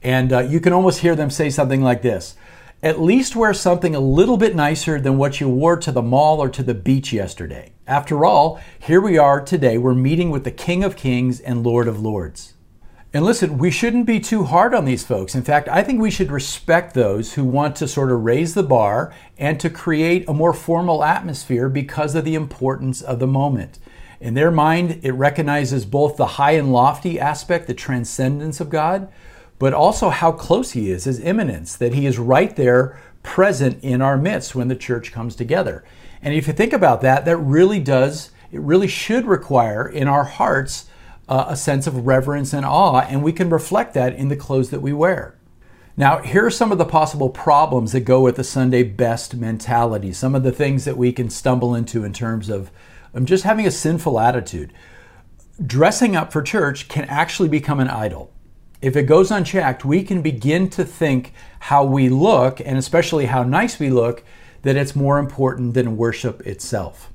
And 0.03 0.31
uh, 0.31 0.39
you 0.39 0.59
can 0.59 0.71
almost 0.71 0.99
hear 0.99 1.15
them 1.15 1.29
say 1.29 1.49
something 1.49 1.81
like 1.81 2.03
this 2.03 2.35
At 2.83 2.99
least 2.99 3.35
wear 3.35 3.53
something 3.53 3.93
a 3.93 3.99
little 3.99 4.37
bit 4.37 4.55
nicer 4.55 4.99
than 4.99 5.19
what 5.19 5.39
you 5.39 5.47
wore 5.47 5.77
to 5.77 5.91
the 5.91 6.01
mall 6.01 6.39
or 6.39 6.49
to 6.49 6.63
the 6.63 6.73
beach 6.73 7.13
yesterday. 7.13 7.73
After 7.85 8.25
all, 8.25 8.59
here 8.79 8.99
we 8.99 9.19
are 9.19 9.39
today. 9.39 9.77
We're 9.77 9.93
meeting 9.93 10.31
with 10.31 10.45
the 10.45 10.51
King 10.51 10.83
of 10.83 10.95
Kings 10.95 11.39
and 11.39 11.63
Lord 11.63 11.87
of 11.87 12.01
Lords. 12.01 12.55
And 13.13 13.23
listen, 13.23 13.59
we 13.59 13.69
shouldn't 13.69 14.07
be 14.07 14.19
too 14.19 14.45
hard 14.45 14.73
on 14.73 14.85
these 14.85 15.05
folks. 15.05 15.35
In 15.35 15.43
fact, 15.43 15.69
I 15.69 15.83
think 15.83 16.01
we 16.01 16.09
should 16.09 16.31
respect 16.31 16.95
those 16.95 17.33
who 17.33 17.43
want 17.43 17.75
to 17.75 17.87
sort 17.87 18.11
of 18.11 18.23
raise 18.23 18.55
the 18.55 18.63
bar 18.63 19.13
and 19.37 19.59
to 19.59 19.69
create 19.69 20.27
a 20.27 20.33
more 20.33 20.53
formal 20.53 21.03
atmosphere 21.03 21.69
because 21.69 22.15
of 22.15 22.25
the 22.25 22.33
importance 22.33 23.03
of 23.03 23.19
the 23.19 23.27
moment. 23.27 23.77
In 24.19 24.33
their 24.33 24.49
mind, 24.49 25.01
it 25.03 25.11
recognizes 25.11 25.85
both 25.85 26.17
the 26.17 26.25
high 26.25 26.53
and 26.53 26.73
lofty 26.73 27.19
aspect, 27.19 27.67
the 27.67 27.75
transcendence 27.75 28.59
of 28.59 28.71
God, 28.71 29.07
but 29.61 29.75
also 29.75 30.09
how 30.09 30.31
close 30.31 30.71
He 30.71 30.89
is, 30.89 31.03
His 31.03 31.19
immanence, 31.19 31.75
that 31.75 31.93
He 31.93 32.07
is 32.07 32.17
right 32.17 32.55
there 32.55 32.99
present 33.21 33.77
in 33.83 34.01
our 34.01 34.17
midst 34.17 34.55
when 34.55 34.69
the 34.69 34.75
church 34.75 35.11
comes 35.11 35.35
together. 35.35 35.83
And 36.19 36.33
if 36.33 36.47
you 36.47 36.53
think 36.53 36.73
about 36.73 37.01
that, 37.01 37.25
that 37.25 37.37
really 37.37 37.79
does, 37.79 38.31
it 38.51 38.59
really 38.59 38.87
should 38.87 39.27
require 39.27 39.87
in 39.87 40.07
our 40.07 40.23
hearts 40.23 40.89
uh, 41.29 41.45
a 41.47 41.55
sense 41.55 41.85
of 41.85 42.07
reverence 42.07 42.53
and 42.53 42.65
awe, 42.65 43.01
and 43.01 43.21
we 43.21 43.31
can 43.31 43.51
reflect 43.51 43.93
that 43.93 44.15
in 44.15 44.29
the 44.29 44.35
clothes 44.35 44.71
that 44.71 44.81
we 44.81 44.93
wear. 44.93 45.35
Now, 45.95 46.23
here 46.23 46.43
are 46.47 46.49
some 46.49 46.71
of 46.71 46.79
the 46.79 46.83
possible 46.83 47.29
problems 47.29 47.91
that 47.91 47.99
go 47.99 48.19
with 48.19 48.37
the 48.37 48.43
Sunday 48.43 48.81
best 48.81 49.35
mentality, 49.35 50.11
some 50.11 50.33
of 50.33 50.41
the 50.41 50.51
things 50.51 50.85
that 50.85 50.97
we 50.97 51.11
can 51.11 51.29
stumble 51.29 51.75
into 51.75 52.03
in 52.03 52.13
terms 52.13 52.49
of 52.49 52.71
um, 53.13 53.27
just 53.27 53.43
having 53.43 53.67
a 53.67 53.71
sinful 53.71 54.19
attitude. 54.19 54.73
Dressing 55.63 56.15
up 56.15 56.33
for 56.33 56.41
church 56.41 56.87
can 56.87 57.05
actually 57.05 57.49
become 57.49 57.79
an 57.79 57.89
idol. 57.89 58.33
If 58.81 58.95
it 58.95 59.03
goes 59.03 59.29
unchecked, 59.29 59.85
we 59.85 60.03
can 60.03 60.21
begin 60.21 60.69
to 60.71 60.83
think 60.83 61.33
how 61.59 61.83
we 61.83 62.09
look, 62.09 62.59
and 62.59 62.77
especially 62.77 63.27
how 63.27 63.43
nice 63.43 63.79
we 63.79 63.89
look, 63.89 64.23
that 64.63 64.75
it's 64.75 64.95
more 64.95 65.19
important 65.19 65.73
than 65.73 65.97
worship 65.97 66.41
itself. 66.41 67.11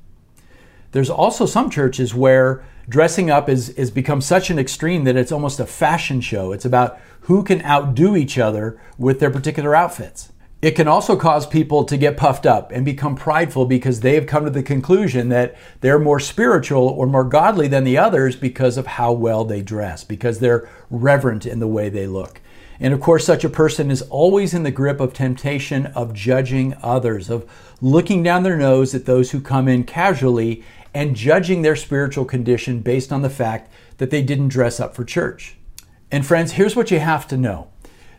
There's 0.93 1.11
also 1.11 1.45
some 1.45 1.69
churches 1.69 2.15
where 2.15 2.65
dressing 2.89 3.31
up 3.31 3.49
is, 3.49 3.71
is 3.71 3.91
become 3.91 4.21
such 4.21 4.49
an 4.49 4.59
extreme 4.59 5.05
that 5.05 5.17
it's 5.17 5.33
almost 5.33 5.59
a 5.59 5.67
fashion 5.67 6.21
show. 6.21 6.53
It's 6.53 6.65
about 6.65 6.99
who 7.23 7.43
can 7.43 7.65
outdo 7.65 8.17
each 8.17 8.39
other 8.39 8.81
with 8.97 9.19
their 9.19 9.31
particular 9.31 9.75
outfits. 9.75 10.33
It 10.63 10.71
can 10.71 10.89
also 10.89 11.17
cause 11.17 11.47
people 11.47 11.85
to 11.85 11.99
get 11.99 12.17
puffed 12.17 12.47
up 12.47 12.73
and 12.73 12.85
become 12.85 13.15
prideful 13.15 13.67
because 13.67 14.01
they 14.01 14.15
have 14.15 14.27
come 14.27 14.45
to 14.45 14.51
the 14.51 14.63
conclusion 14.63 15.29
that 15.29 15.55
they're 15.81 15.99
more 15.99 16.19
spiritual 16.19 16.89
or 16.89 17.07
more 17.07 17.25
godly 17.25 17.69
than 17.69 17.85
the 17.85 17.99
others 17.99 18.37
because 18.37 18.79
of 18.79 18.87
how 18.87 19.13
well 19.13 19.45
they 19.45 19.61
dress, 19.61 20.03
because 20.03 20.39
they're 20.39 20.69
reverent 20.91 21.45
in 21.45 21.61
the 21.61 21.67
way 21.67 21.91
they 21.91 22.07
look. 22.07 22.41
And 22.81 22.95
of 22.95 23.01
course, 23.01 23.25
such 23.25 23.45
a 23.45 23.51
person 23.51 23.91
is 23.91 24.03
always 24.03 24.55
in 24.55 24.63
the 24.63 24.71
grip 24.71 24.99
of 24.99 25.13
temptation 25.13 25.87
of 25.87 26.15
judging 26.15 26.75
others, 26.83 27.29
of 27.29 27.49
looking 27.83 28.23
down 28.23 28.43
their 28.43 28.57
nose 28.57 28.95
at 28.95 29.07
those 29.07 29.31
who 29.31 29.41
come 29.41 29.69
in 29.69 29.85
casually 29.85 30.65
and 30.95 31.17
judging 31.17 31.61
their 31.61 31.77
spiritual 31.77 32.25
condition 32.25 32.81
based 32.81 33.13
on 33.13 33.21
the 33.21 33.31
fact 33.31 33.71
that 33.99 34.11
they 34.11 34.23
didn't 34.23 34.49
dress 34.49 34.81
up 34.81 34.95
for 34.95 35.05
church. 35.05 35.57
And 36.11 36.25
friends, 36.25 36.53
here's 36.53 36.77
what 36.77 36.91
you 36.91 36.99
have 36.99 37.29
to 37.29 37.37
know 37.37 37.69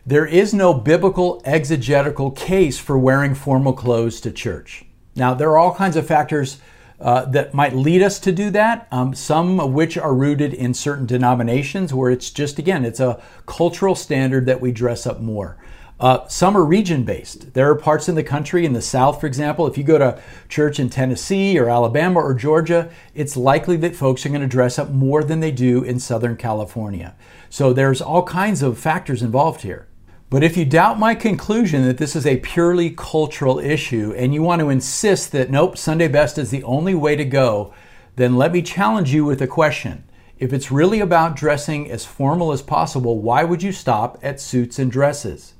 there 0.06 0.26
is 0.26 0.54
no 0.54 0.72
biblical 0.74 1.42
exegetical 1.44 2.30
case 2.30 2.78
for 2.78 2.98
wearing 2.98 3.34
formal 3.34 3.72
clothes 3.72 4.20
to 4.22 4.30
church. 4.30 4.84
Now, 5.14 5.34
there 5.34 5.50
are 5.50 5.58
all 5.58 5.74
kinds 5.74 5.96
of 5.96 6.06
factors 6.06 6.58
uh, 7.00 7.24
that 7.26 7.54
might 7.54 7.74
lead 7.74 8.02
us 8.02 8.18
to 8.18 8.32
do 8.32 8.50
that, 8.50 8.88
um, 8.90 9.14
some 9.14 9.60
of 9.60 9.72
which 9.72 9.96
are 9.96 10.14
rooted 10.14 10.52
in 10.52 10.74
certain 10.74 11.06
denominations 11.06 11.94
where 11.94 12.10
it's 12.10 12.30
just, 12.30 12.58
again, 12.58 12.84
it's 12.84 13.00
a 13.00 13.22
cultural 13.46 13.94
standard 13.94 14.46
that 14.46 14.60
we 14.60 14.72
dress 14.72 15.06
up 15.06 15.20
more. 15.20 15.56
Uh, 16.00 16.26
some 16.28 16.56
are 16.56 16.64
region 16.64 17.02
based. 17.02 17.54
There 17.54 17.68
are 17.68 17.74
parts 17.74 18.08
in 18.08 18.14
the 18.14 18.22
country, 18.22 18.64
in 18.64 18.72
the 18.72 18.80
South, 18.80 19.20
for 19.20 19.26
example, 19.26 19.66
if 19.66 19.76
you 19.76 19.82
go 19.82 19.98
to 19.98 20.20
church 20.48 20.78
in 20.78 20.90
Tennessee 20.90 21.58
or 21.58 21.68
Alabama 21.68 22.20
or 22.20 22.34
Georgia, 22.34 22.88
it's 23.14 23.36
likely 23.36 23.76
that 23.78 23.96
folks 23.96 24.24
are 24.24 24.28
going 24.28 24.40
to 24.40 24.46
dress 24.46 24.78
up 24.78 24.90
more 24.90 25.24
than 25.24 25.40
they 25.40 25.50
do 25.50 25.82
in 25.82 25.98
Southern 25.98 26.36
California. 26.36 27.16
So 27.50 27.72
there's 27.72 28.00
all 28.00 28.22
kinds 28.22 28.62
of 28.62 28.78
factors 28.78 29.22
involved 29.22 29.62
here. 29.62 29.88
But 30.30 30.44
if 30.44 30.56
you 30.56 30.64
doubt 30.64 31.00
my 31.00 31.16
conclusion 31.16 31.84
that 31.86 31.98
this 31.98 32.14
is 32.14 32.26
a 32.26 32.36
purely 32.36 32.90
cultural 32.90 33.58
issue 33.58 34.14
and 34.16 34.32
you 34.32 34.42
want 34.42 34.60
to 34.60 34.68
insist 34.68 35.32
that 35.32 35.50
nope, 35.50 35.76
Sunday 35.76 36.06
best 36.06 36.38
is 36.38 36.50
the 36.50 36.62
only 36.62 36.94
way 36.94 37.16
to 37.16 37.24
go, 37.24 37.74
then 38.14 38.36
let 38.36 38.52
me 38.52 38.62
challenge 38.62 39.12
you 39.12 39.24
with 39.24 39.42
a 39.42 39.46
question. 39.48 40.04
If 40.38 40.52
it's 40.52 40.70
really 40.70 41.00
about 41.00 41.34
dressing 41.34 41.90
as 41.90 42.04
formal 42.04 42.52
as 42.52 42.62
possible, 42.62 43.18
why 43.18 43.42
would 43.42 43.64
you 43.64 43.72
stop 43.72 44.18
at 44.22 44.40
suits 44.40 44.78
and 44.78 44.92
dresses? 44.92 45.54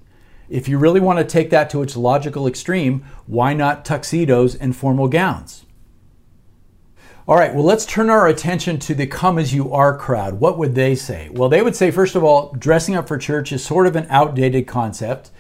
If 0.49 0.69
you 0.69 0.79
really 0.79 1.01
want 1.01 1.19
to 1.19 1.25
take 1.25 1.51
that 1.51 1.69
to 1.71 1.83
its 1.83 1.97
logical 1.97 2.47
extreme, 2.47 3.05
why 3.27 3.53
not 3.53 3.85
tuxedos 3.85 4.55
and 4.55 4.75
formal 4.75 5.09
gowns? 5.09 5.65
All 7.27 7.37
right, 7.37 7.55
well, 7.55 7.65
let's 7.65 7.85
turn 7.85 8.09
our 8.09 8.27
attention 8.27 8.79
to 8.79 8.95
the 8.95 9.07
come 9.07 9.39
as 9.39 9.53
you 9.53 9.71
are 9.71 9.95
crowd. 9.99 10.41
What 10.41 10.57
would 10.57 10.75
they 10.75 10.95
say? 10.95 11.29
Well, 11.31 11.51
they 11.51 11.61
would 11.61 11.77
say, 11.77 11.91
first 11.91 12.15
of 12.15 12.25
all, 12.25 12.55
dressing 12.59 12.97
up 12.97 13.07
for 13.07 13.19
church 13.19 13.53
is 13.53 13.63
sort 13.63 13.87
of 13.87 13.97
an 13.97 14.07
outdated 14.09 14.67
concept. 14.67 15.31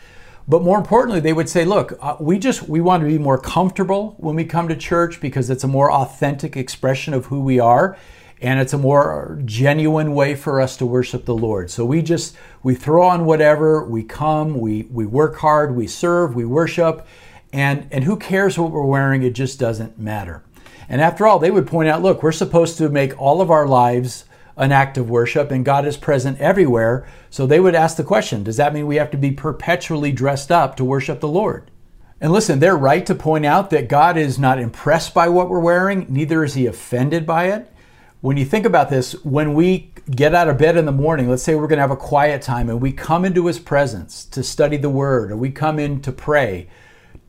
But 0.46 0.62
more 0.62 0.76
importantly, 0.76 1.20
they 1.20 1.32
would 1.32 1.48
say, 1.48 1.64
look, 1.64 1.98
uh, 2.00 2.16
we 2.20 2.38
just 2.38 2.68
we 2.68 2.82
want 2.82 3.02
to 3.02 3.08
be 3.08 3.16
more 3.16 3.38
comfortable 3.38 4.16
when 4.18 4.34
we 4.36 4.44
come 4.44 4.68
to 4.68 4.76
church 4.76 5.20
because 5.20 5.48
it's 5.48 5.64
a 5.64 5.68
more 5.68 5.90
authentic 5.90 6.58
expression 6.58 7.14
of 7.14 7.26
who 7.26 7.40
we 7.40 7.58
are 7.58 7.96
and 8.40 8.60
it's 8.60 8.72
a 8.72 8.78
more 8.78 9.40
genuine 9.44 10.14
way 10.14 10.34
for 10.34 10.60
us 10.60 10.76
to 10.76 10.86
worship 10.86 11.24
the 11.24 11.34
Lord. 11.34 11.70
So 11.70 11.84
we 11.84 12.02
just 12.02 12.36
we 12.62 12.74
throw 12.74 13.06
on 13.06 13.24
whatever, 13.24 13.84
we 13.84 14.02
come, 14.02 14.58
we 14.60 14.82
we 14.90 15.06
work 15.06 15.36
hard, 15.36 15.74
we 15.74 15.86
serve, 15.86 16.34
we 16.34 16.44
worship, 16.44 17.06
and 17.52 17.88
and 17.90 18.04
who 18.04 18.16
cares 18.16 18.58
what 18.58 18.70
we're 18.70 18.82
wearing? 18.82 19.22
It 19.22 19.32
just 19.32 19.58
doesn't 19.58 19.98
matter. 19.98 20.42
And 20.88 21.00
after 21.00 21.26
all, 21.26 21.38
they 21.38 21.50
would 21.50 21.66
point 21.66 21.88
out, 21.88 22.02
look, 22.02 22.22
we're 22.22 22.32
supposed 22.32 22.78
to 22.78 22.88
make 22.88 23.20
all 23.20 23.42
of 23.42 23.50
our 23.50 23.66
lives 23.66 24.24
an 24.56 24.72
act 24.72 24.96
of 24.96 25.10
worship 25.10 25.50
and 25.50 25.64
God 25.64 25.86
is 25.86 25.96
present 25.96 26.40
everywhere. 26.40 27.06
So 27.30 27.46
they 27.46 27.60
would 27.60 27.74
ask 27.74 27.96
the 27.96 28.04
question, 28.04 28.42
does 28.42 28.56
that 28.56 28.72
mean 28.72 28.86
we 28.86 28.96
have 28.96 29.10
to 29.10 29.16
be 29.16 29.30
perpetually 29.30 30.12
dressed 30.12 30.50
up 30.50 30.76
to 30.76 30.84
worship 30.84 31.20
the 31.20 31.28
Lord? 31.28 31.70
And 32.20 32.32
listen, 32.32 32.58
they're 32.58 32.76
right 32.76 33.06
to 33.06 33.14
point 33.14 33.46
out 33.46 33.70
that 33.70 33.88
God 33.88 34.16
is 34.16 34.38
not 34.38 34.58
impressed 34.58 35.14
by 35.14 35.28
what 35.28 35.48
we're 35.48 35.60
wearing, 35.60 36.06
neither 36.08 36.42
is 36.42 36.54
he 36.54 36.66
offended 36.66 37.24
by 37.26 37.52
it 37.52 37.70
when 38.20 38.36
you 38.36 38.44
think 38.44 38.66
about 38.66 38.90
this, 38.90 39.12
when 39.24 39.54
we 39.54 39.92
get 40.10 40.34
out 40.34 40.48
of 40.48 40.58
bed 40.58 40.76
in 40.76 40.86
the 40.86 40.92
morning, 40.92 41.28
let's 41.28 41.42
say 41.42 41.54
we're 41.54 41.68
going 41.68 41.76
to 41.76 41.82
have 41.82 41.90
a 41.90 41.96
quiet 41.96 42.42
time 42.42 42.68
and 42.68 42.80
we 42.80 42.90
come 42.90 43.24
into 43.24 43.46
his 43.46 43.60
presence 43.60 44.24
to 44.24 44.42
study 44.42 44.76
the 44.76 44.90
word 44.90 45.30
or 45.30 45.36
we 45.36 45.50
come 45.50 45.78
in 45.78 46.00
to 46.02 46.10
pray, 46.10 46.68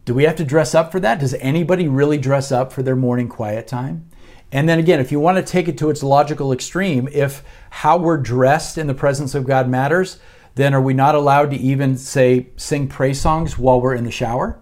do 0.06 0.16
we 0.16 0.24
have 0.24 0.36
to 0.38 0.44
dress 0.44 0.74
up 0.74 0.92
for 0.92 1.00
that? 1.00 1.20
Does 1.20 1.36
anybody 1.36 1.88
really 1.88 2.18
dress 2.18 2.52
up 2.52 2.74
for 2.74 2.82
their 2.82 2.96
morning 2.96 3.28
quiet 3.28 3.68
time? 3.68 4.10
And 4.52 4.68
then 4.68 4.80
again, 4.80 5.00
if 5.00 5.12
you 5.12 5.20
want 5.20 5.38
to 5.38 5.44
take 5.44 5.68
it 5.68 5.78
to 5.78 5.92
its 5.92 6.02
logical 6.02 6.52
extreme, 6.52 7.08
if 7.12 7.44
how 7.70 7.98
we're 7.98 8.18
dressed 8.18 8.80
in 8.80 8.88
the 8.88 8.96
presence 8.96 9.36
of 9.36 9.46
God 9.46 9.70
matters, 9.70 10.18
then 10.56 10.74
are 10.74 10.82
we 10.82 10.96
not 10.96 11.14
allowed 11.14 11.52
to 11.52 11.58
even 11.58 11.98
say 11.98 12.48
sing 12.58 12.88
praise 12.88 13.22
songs 13.22 13.60
while 13.60 13.80
we're 13.80 13.94
in 13.94 14.06
the 14.06 14.12
shower? 14.12 14.60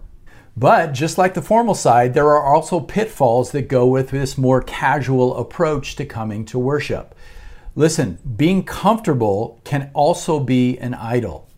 But 0.58 0.92
just 0.92 1.18
like 1.18 1.34
the 1.34 1.42
formal 1.42 1.76
side, 1.76 2.14
there 2.14 2.30
are 2.30 2.42
also 2.42 2.80
pitfalls 2.80 3.52
that 3.52 3.68
go 3.68 3.86
with 3.86 4.10
this 4.10 4.36
more 4.36 4.60
casual 4.60 5.36
approach 5.36 5.94
to 5.96 6.04
coming 6.04 6.44
to 6.46 6.58
worship. 6.58 7.14
Listen, 7.76 8.18
being 8.36 8.64
comfortable 8.64 9.60
can 9.62 9.88
also 9.94 10.40
be 10.40 10.76
an 10.78 10.94
idol. 10.94 11.48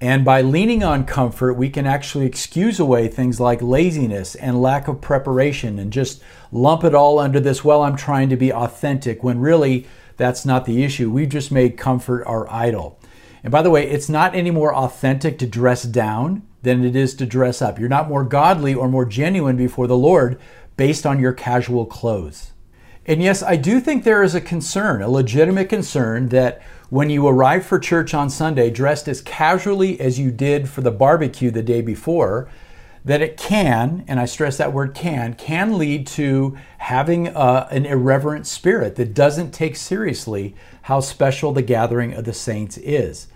And 0.00 0.24
by 0.24 0.42
leaning 0.42 0.82
on 0.82 1.06
comfort, 1.06 1.54
we 1.54 1.70
can 1.70 1.86
actually 1.86 2.26
excuse 2.26 2.80
away 2.80 3.06
things 3.06 3.38
like 3.38 3.62
laziness 3.62 4.34
and 4.34 4.60
lack 4.60 4.88
of 4.88 5.00
preparation 5.00 5.78
and 5.78 5.92
just 5.92 6.20
lump 6.50 6.82
it 6.82 6.92
all 6.92 7.20
under 7.20 7.38
this, 7.38 7.62
well, 7.64 7.82
I'm 7.82 7.94
trying 7.94 8.30
to 8.30 8.36
be 8.36 8.52
authentic, 8.52 9.22
when 9.22 9.38
really 9.38 9.86
that's 10.16 10.44
not 10.44 10.64
the 10.64 10.82
issue. 10.82 11.08
We've 11.08 11.28
just 11.28 11.52
made 11.52 11.76
comfort 11.76 12.24
our 12.24 12.52
idol. 12.52 12.98
And 13.44 13.52
by 13.52 13.62
the 13.62 13.70
way, 13.70 13.88
it's 13.88 14.08
not 14.08 14.34
any 14.34 14.50
more 14.50 14.74
authentic 14.74 15.38
to 15.38 15.46
dress 15.46 15.82
down 15.82 16.42
than 16.62 16.82
it 16.82 16.96
is 16.96 17.14
to 17.16 17.26
dress 17.26 17.60
up. 17.60 17.78
You're 17.78 17.90
not 17.90 18.08
more 18.08 18.24
godly 18.24 18.74
or 18.74 18.88
more 18.88 19.04
genuine 19.04 19.56
before 19.56 19.86
the 19.86 19.98
Lord 19.98 20.40
based 20.78 21.04
on 21.04 21.20
your 21.20 21.34
casual 21.34 21.84
clothes. 21.84 22.52
And 23.04 23.22
yes, 23.22 23.42
I 23.42 23.56
do 23.56 23.80
think 23.80 24.02
there 24.02 24.22
is 24.22 24.34
a 24.34 24.40
concern, 24.40 25.02
a 25.02 25.10
legitimate 25.10 25.68
concern, 25.68 26.30
that 26.30 26.62
when 26.88 27.10
you 27.10 27.28
arrive 27.28 27.66
for 27.66 27.78
church 27.78 28.14
on 28.14 28.30
Sunday 28.30 28.70
dressed 28.70 29.08
as 29.08 29.20
casually 29.20 30.00
as 30.00 30.18
you 30.18 30.30
did 30.30 30.70
for 30.70 30.80
the 30.80 30.90
barbecue 30.90 31.50
the 31.50 31.62
day 31.62 31.82
before, 31.82 32.48
that 33.04 33.20
it 33.20 33.36
can, 33.36 34.06
and 34.08 34.18
I 34.18 34.24
stress 34.24 34.56
that 34.56 34.72
word 34.72 34.94
can, 34.94 35.34
can 35.34 35.76
lead 35.76 36.06
to 36.08 36.56
having 36.78 37.28
a, 37.28 37.32
uh, 37.32 37.68
an 37.70 37.84
irreverent 37.84 38.46
spirit 38.46 38.96
that 38.96 39.12
doesn't 39.12 39.52
take 39.52 39.76
seriously 39.76 40.54
how 40.82 41.00
special 41.00 41.52
the 41.52 41.60
gathering 41.60 42.14
of 42.14 42.24
the 42.24 42.32
saints 42.32 42.78
is. 42.78 43.26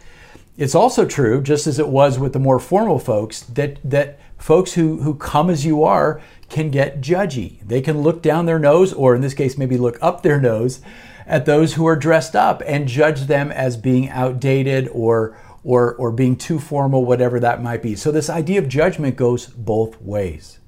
It's 0.58 0.74
also 0.74 1.06
true, 1.06 1.40
just 1.40 1.68
as 1.68 1.78
it 1.78 1.86
was 1.86 2.18
with 2.18 2.32
the 2.32 2.40
more 2.40 2.58
formal 2.58 2.98
folks, 2.98 3.42
that, 3.42 3.78
that 3.88 4.18
folks 4.38 4.72
who, 4.72 5.02
who 5.02 5.14
come 5.14 5.50
as 5.50 5.64
you 5.64 5.84
are 5.84 6.20
can 6.48 6.72
get 6.72 7.00
judgy. 7.00 7.60
They 7.64 7.80
can 7.80 8.02
look 8.02 8.22
down 8.22 8.46
their 8.46 8.58
nose, 8.58 8.92
or 8.92 9.14
in 9.14 9.20
this 9.20 9.34
case, 9.34 9.56
maybe 9.56 9.76
look 9.76 9.98
up 10.02 10.24
their 10.24 10.40
nose 10.40 10.80
at 11.28 11.46
those 11.46 11.74
who 11.74 11.86
are 11.86 11.94
dressed 11.94 12.34
up 12.34 12.60
and 12.66 12.88
judge 12.88 13.28
them 13.28 13.52
as 13.52 13.76
being 13.76 14.08
outdated 14.08 14.88
or, 14.92 15.38
or, 15.62 15.94
or 15.94 16.10
being 16.10 16.34
too 16.34 16.58
formal, 16.58 17.04
whatever 17.04 17.38
that 17.38 17.62
might 17.62 17.80
be. 17.80 17.94
So, 17.94 18.10
this 18.10 18.28
idea 18.28 18.58
of 18.58 18.68
judgment 18.68 19.14
goes 19.14 19.46
both 19.46 20.00
ways. 20.02 20.58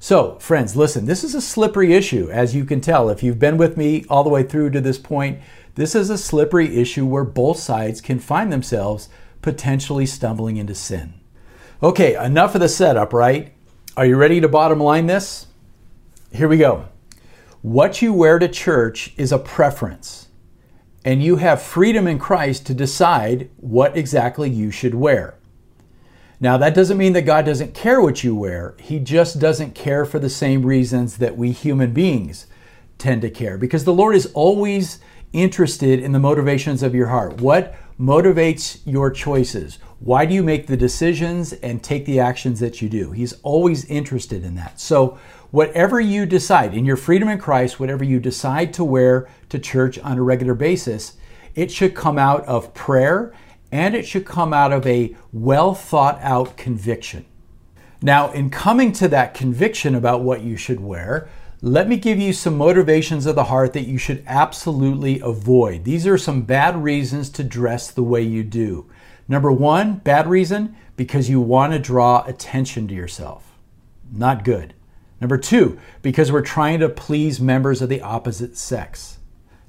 So, 0.00 0.38
friends, 0.40 0.74
listen, 0.74 1.06
this 1.06 1.22
is 1.22 1.36
a 1.36 1.40
slippery 1.40 1.94
issue, 1.94 2.28
as 2.30 2.54
you 2.54 2.64
can 2.64 2.80
tell. 2.80 3.08
If 3.08 3.22
you've 3.22 3.38
been 3.38 3.58
with 3.58 3.76
me 3.76 4.04
all 4.10 4.24
the 4.24 4.28
way 4.28 4.42
through 4.42 4.70
to 4.70 4.80
this 4.80 4.98
point, 4.98 5.38
this 5.74 5.94
is 5.94 6.10
a 6.10 6.18
slippery 6.18 6.76
issue 6.76 7.04
where 7.06 7.24
both 7.24 7.58
sides 7.58 8.00
can 8.00 8.18
find 8.18 8.52
themselves 8.52 9.08
potentially 9.42 10.06
stumbling 10.06 10.56
into 10.56 10.74
sin. 10.74 11.14
Okay, 11.82 12.14
enough 12.22 12.54
of 12.54 12.60
the 12.60 12.68
setup, 12.68 13.12
right? 13.12 13.52
Are 13.96 14.06
you 14.06 14.16
ready 14.16 14.40
to 14.40 14.48
bottom 14.48 14.80
line 14.80 15.06
this? 15.06 15.46
Here 16.32 16.48
we 16.48 16.58
go. 16.58 16.86
What 17.62 18.02
you 18.02 18.12
wear 18.12 18.38
to 18.38 18.48
church 18.48 19.12
is 19.16 19.32
a 19.32 19.38
preference, 19.38 20.28
and 21.04 21.22
you 21.22 21.36
have 21.36 21.62
freedom 21.62 22.06
in 22.06 22.18
Christ 22.18 22.66
to 22.66 22.74
decide 22.74 23.50
what 23.56 23.96
exactly 23.96 24.50
you 24.50 24.70
should 24.70 24.94
wear. 24.94 25.34
Now, 26.40 26.56
that 26.58 26.74
doesn't 26.74 26.98
mean 26.98 27.14
that 27.14 27.22
God 27.22 27.46
doesn't 27.46 27.74
care 27.74 28.00
what 28.00 28.22
you 28.22 28.34
wear. 28.34 28.74
He 28.80 28.98
just 28.98 29.38
doesn't 29.38 29.74
care 29.74 30.04
for 30.04 30.18
the 30.18 30.28
same 30.28 30.66
reasons 30.66 31.18
that 31.18 31.36
we 31.36 31.52
human 31.52 31.92
beings 31.92 32.46
tend 32.98 33.22
to 33.22 33.30
care 33.30 33.56
because 33.56 33.84
the 33.84 33.92
Lord 33.92 34.14
is 34.14 34.30
always 34.34 34.98
interested 35.34 36.00
in 36.00 36.12
the 36.12 36.18
motivations 36.18 36.82
of 36.82 36.94
your 36.94 37.08
heart. 37.08 37.40
What 37.40 37.74
motivates 38.00 38.80
your 38.86 39.10
choices? 39.10 39.78
Why 39.98 40.24
do 40.24 40.32
you 40.32 40.42
make 40.42 40.66
the 40.66 40.76
decisions 40.76 41.52
and 41.52 41.82
take 41.82 42.06
the 42.06 42.20
actions 42.20 42.60
that 42.60 42.80
you 42.80 42.88
do? 42.88 43.10
He's 43.10 43.34
always 43.42 43.84
interested 43.86 44.44
in 44.44 44.54
that. 44.54 44.80
So, 44.80 45.18
whatever 45.50 46.00
you 46.00 46.24
decide 46.24 46.74
in 46.74 46.84
your 46.84 46.96
freedom 46.96 47.28
in 47.28 47.38
Christ, 47.38 47.78
whatever 47.78 48.04
you 48.04 48.18
decide 48.18 48.72
to 48.74 48.84
wear 48.84 49.28
to 49.50 49.58
church 49.58 49.98
on 49.98 50.18
a 50.18 50.22
regular 50.22 50.54
basis, 50.54 51.14
it 51.54 51.70
should 51.70 51.94
come 51.94 52.18
out 52.18 52.44
of 52.46 52.74
prayer 52.74 53.32
and 53.70 53.94
it 53.94 54.06
should 54.06 54.24
come 54.24 54.52
out 54.52 54.72
of 54.72 54.86
a 54.86 55.16
well 55.32 55.74
thought 55.74 56.18
out 56.22 56.56
conviction. 56.56 57.24
Now, 58.02 58.30
in 58.32 58.50
coming 58.50 58.92
to 58.92 59.08
that 59.08 59.34
conviction 59.34 59.94
about 59.94 60.22
what 60.22 60.42
you 60.42 60.56
should 60.56 60.80
wear, 60.80 61.28
let 61.64 61.88
me 61.88 61.96
give 61.96 62.18
you 62.18 62.34
some 62.34 62.58
motivations 62.58 63.24
of 63.24 63.36
the 63.36 63.44
heart 63.44 63.72
that 63.72 63.86
you 63.86 63.96
should 63.96 64.22
absolutely 64.26 65.18
avoid. 65.20 65.84
These 65.84 66.06
are 66.06 66.18
some 66.18 66.42
bad 66.42 66.76
reasons 66.76 67.30
to 67.30 67.42
dress 67.42 67.90
the 67.90 68.02
way 68.02 68.20
you 68.20 68.42
do. 68.44 68.84
Number 69.28 69.50
one, 69.50 69.94
bad 69.94 70.26
reason, 70.26 70.76
because 70.94 71.30
you 71.30 71.40
want 71.40 71.72
to 71.72 71.78
draw 71.78 72.22
attention 72.26 72.86
to 72.88 72.94
yourself. 72.94 73.56
Not 74.12 74.44
good. 74.44 74.74
Number 75.22 75.38
two, 75.38 75.80
because 76.02 76.30
we're 76.30 76.42
trying 76.42 76.80
to 76.80 76.90
please 76.90 77.40
members 77.40 77.80
of 77.80 77.88
the 77.88 78.02
opposite 78.02 78.58
sex. 78.58 79.18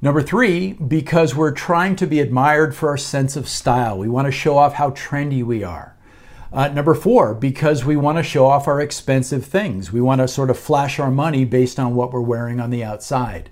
Number 0.02 0.22
three, 0.22 0.74
because 0.74 1.34
we're 1.34 1.54
trying 1.54 1.96
to 1.96 2.06
be 2.06 2.20
admired 2.20 2.76
for 2.76 2.90
our 2.90 2.98
sense 2.98 3.38
of 3.38 3.48
style. 3.48 3.98
We 3.98 4.10
want 4.10 4.26
to 4.26 4.34
show 4.34 4.58
off 4.58 4.74
how 4.74 4.90
trendy 4.90 5.46
we 5.46 5.64
are. 5.64 5.95
Uh, 6.56 6.70
number 6.70 6.94
four, 6.94 7.34
because 7.36 7.84
we 7.84 7.98
want 7.98 8.18
to 8.18 8.24
show 8.24 8.46
off 8.46 8.66
our 8.66 8.80
expensive 8.80 9.46
things. 9.46 9.92
We 9.92 10.00
want 10.00 10.22
to 10.22 10.28
sort 10.28 10.50
of 10.50 10.58
flash 10.58 11.00
our 11.00 11.12
money 11.12 11.44
based 11.44 11.78
on 11.78 11.96
what 11.96 12.14
we're 12.14 12.22
wearing 12.22 12.62
on 12.62 12.70
the 12.70 12.82
outside. 12.82 13.50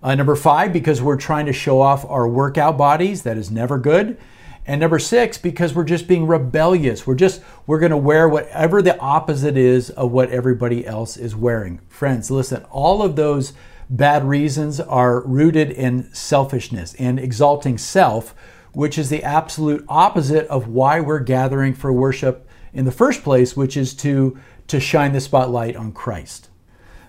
Uh, 0.00 0.14
number 0.14 0.36
five, 0.36 0.72
because 0.72 1.02
we're 1.02 1.16
trying 1.16 1.46
to 1.46 1.52
show 1.52 1.80
off 1.80 2.04
our 2.08 2.28
workout 2.28 2.78
bodies. 2.78 3.24
That 3.24 3.36
is 3.36 3.50
never 3.50 3.78
good. 3.78 4.16
And 4.64 4.80
number 4.80 5.00
six, 5.00 5.38
because 5.38 5.74
we're 5.74 5.82
just 5.82 6.06
being 6.06 6.28
rebellious. 6.28 7.04
We're 7.04 7.16
just, 7.16 7.42
we're 7.66 7.80
going 7.80 7.90
to 7.90 7.96
wear 7.96 8.28
whatever 8.28 8.80
the 8.80 8.96
opposite 9.00 9.56
is 9.56 9.90
of 9.90 10.12
what 10.12 10.30
everybody 10.30 10.86
else 10.86 11.16
is 11.16 11.34
wearing. 11.34 11.80
Friends, 11.88 12.30
listen, 12.30 12.62
all 12.70 13.02
of 13.02 13.16
those 13.16 13.54
bad 13.90 14.22
reasons 14.22 14.78
are 14.78 15.20
rooted 15.22 15.72
in 15.72 16.14
selfishness 16.14 16.94
and 16.94 17.18
exalting 17.18 17.76
self, 17.76 18.36
which 18.76 18.98
is 18.98 19.08
the 19.08 19.24
absolute 19.24 19.82
opposite 19.88 20.46
of 20.48 20.68
why 20.68 21.00
we're 21.00 21.18
gathering 21.18 21.72
for 21.72 21.90
worship 21.90 22.46
in 22.74 22.84
the 22.84 22.92
first 22.92 23.22
place, 23.22 23.56
which 23.56 23.74
is 23.74 23.94
to, 23.94 24.38
to 24.66 24.78
shine 24.78 25.14
the 25.14 25.20
spotlight 25.20 25.74
on 25.74 25.90
Christ. 25.90 26.50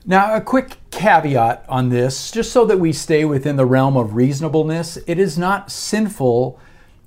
Now, 0.05 0.33
a 0.33 0.39
quick 0.39 0.77
caveat 0.91 1.65
on 1.67 1.89
this, 1.89 2.31
just 2.31 2.53
so 2.53 2.63
that 2.63 2.79
we 2.79 2.93
stay 2.93 3.25
within 3.25 3.57
the 3.57 3.65
realm 3.65 3.97
of 3.97 4.15
reasonableness, 4.15 4.97
it 5.07 5.19
is 5.19 5.37
not 5.37 5.69
sinful 5.69 6.57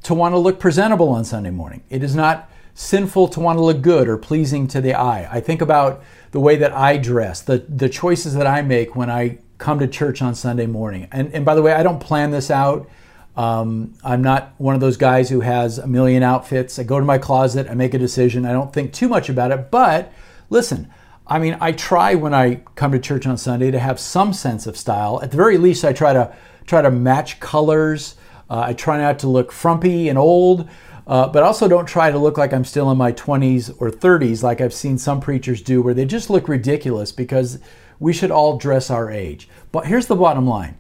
to 0.03 0.13
want 0.13 0.35
to 0.35 0.39
look 0.39 0.61
presentable 0.61 1.09
on 1.09 1.25
Sunday 1.25 1.49
morning. 1.49 1.83
It 1.89 2.03
is 2.03 2.15
not 2.15 2.51
sinful 2.75 3.29
to 3.29 3.41
want 3.41 3.57
to 3.57 3.63
look 3.63 3.81
good 3.81 4.09
or 4.09 4.19
pleasing 4.19 4.69
to 4.69 4.83
the 4.83 4.93
eye. 4.93 5.27
I 5.33 5.41
think 5.41 5.63
about 5.63 6.05
the 6.33 6.41
way 6.41 6.57
that 6.57 6.75
I 6.75 6.99
dress, 6.99 7.41
the, 7.41 7.65
the 7.67 7.89
choices 7.89 8.35
that 8.35 8.47
I 8.47 8.61
make 8.61 8.95
when 8.95 9.09
I 9.09 9.39
come 9.57 9.79
to 9.79 9.89
church 9.89 10.21
on 10.21 10.35
Sunday 10.35 10.67
morning. 10.67 11.09
And, 11.13 11.33
and 11.33 11.47
by 11.47 11.55
the 11.55 11.63
way, 11.63 11.73
I 11.73 11.83
don't 11.83 11.99
plan 11.99 12.31
this 12.31 12.51
out. 12.51 12.91
Um, 13.37 13.95
I'm 14.03 14.23
not 14.23 14.55
one 14.59 14.75
of 14.75 14.81
those 14.81 14.97
guys 14.97 15.31
who 15.31 15.41
has 15.41 15.79
a 15.79 15.87
million 15.87 16.23
outfits. 16.23 16.79
I 16.79 16.83
go 16.83 16.99
to 16.99 17.07
my 17.07 17.19
closet, 17.19 17.69
I 17.71 17.75
make 17.75 17.95
a 17.95 17.99
decision. 17.99 18.45
I 18.45 18.53
don't 18.53 18.73
think 18.73 18.93
too 18.93 19.09
much 19.09 19.29
about 19.29 19.51
it. 19.51 19.71
But 19.71 20.13
listen, 20.51 20.91
I 21.27 21.39
mean, 21.39 21.57
I 21.61 21.73
try 21.73 22.17
when 22.17 22.35
I 22.35 22.57
come 22.75 22.91
to 22.93 22.99
church 22.99 23.27
on 23.27 23.39
Sunday 23.39 23.71
to 23.71 23.79
have 23.79 24.01
some 24.01 24.33
sense 24.33 24.67
of 24.67 24.77
style. 24.77 25.21
At 25.23 25.31
the 25.31 25.37
very 25.37 25.59
least, 25.59 25.85
I 25.85 25.93
try 25.93 26.13
to 26.13 26.35
try 26.67 26.83
to 26.83 26.91
match 26.91 27.39
colors. 27.41 28.17
Uh, 28.49 28.65
I 28.67 28.73
try 28.73 28.99
not 28.99 29.21
to 29.21 29.29
look 29.29 29.53
frumpy 29.53 30.09
and 30.09 30.19
old, 30.19 30.69
uh, 31.07 31.29
but 31.29 31.45
also 31.45 31.69
don't 31.69 31.87
try 31.87 32.11
to 32.11 32.19
look 32.19 32.37
like 32.37 32.53
I'm 32.53 32.65
still 32.65 32.91
in 32.91 32.99
my 32.99 33.13
20s 33.13 33.75
or 33.81 33.91
30s, 33.91 34.43
like 34.43 34.61
I've 34.61 34.75
seen 34.75 34.99
some 34.99 35.21
preachers 35.21 35.63
do, 35.63 35.83
where 35.83 35.95
they 35.95 36.05
just 36.05 36.31
look 36.31 36.49
ridiculous 36.49 37.13
because 37.13 37.61
we 38.01 38.13
should 38.13 38.33
all 38.33 38.57
dress 38.59 38.91
our 38.91 39.11
age. 39.11 39.49
But 39.71 39.87
here's 39.87 40.07
the 40.07 40.17
bottom 40.17 40.49
line 40.49 40.77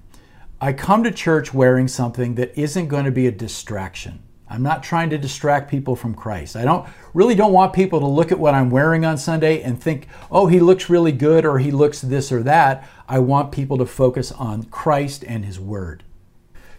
I 0.63 0.75
come 0.75 1.03
to 1.05 1.11
church 1.11 1.55
wearing 1.55 1.89
something 1.89 2.35
that 2.35 2.53
isn't 2.55 2.89
going 2.89 3.07
to 3.07 3.11
be 3.11 3.27
a 3.27 3.33
distraction. 3.33 4.23
I'm 4.47 4.63
not 4.63 4.83
trying 4.83 5.09
to 5.09 5.17
distract 5.17 5.71
people 5.71 5.97
from 5.97 6.13
Christ. 6.13 6.55
I 6.55 6.65
don't 6.67 6.87
really 7.15 7.35
don't 7.35 7.55
want 7.55 7.73
people 7.73 7.99
to 8.01 8.07
look 8.07 8.31
at 8.31 8.39
what 8.39 8.53
I'm 8.53 8.69
wearing 8.69 9.07
on 9.07 9.17
Sunday 9.17 9.63
and 9.63 9.81
think, 9.81 10.07
"Oh, 10.31 10.49
he 10.49 10.61
looks 10.61 10.91
really 10.91 11.13
good" 11.13 11.47
or 11.47 11.61
"he 11.61 11.71
looks 11.71 12.03
this 12.03 12.31
or 12.31 12.43
that." 12.43 12.87
I 13.09 13.21
want 13.21 13.53
people 13.53 13.79
to 13.79 13.87
focus 13.87 14.33
on 14.33 14.65
Christ 14.65 15.25
and 15.27 15.47
his 15.47 15.59
word. 15.59 16.03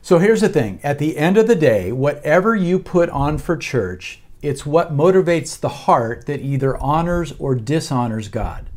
So 0.03 0.19
here's 0.19 0.41
the 0.41 0.49
thing, 0.49 0.79
at 0.83 0.99
the 0.99 1.17
end 1.17 1.37
of 1.37 1.47
the 1.47 1.55
day, 1.55 1.91
whatever 1.91 2.55
you 2.55 2.77
put 2.77 3.09
on 3.09 3.39
for 3.39 3.57
church, 3.57 4.21
it's 4.43 4.65
what 4.65 4.95
motivates 4.95 5.59
the 5.59 5.69
heart 5.69 6.27
that 6.27 6.41
either 6.41 6.77
honors 6.77 7.33
or 7.39 7.55
dishonors 7.55 8.27
God. 8.27 8.69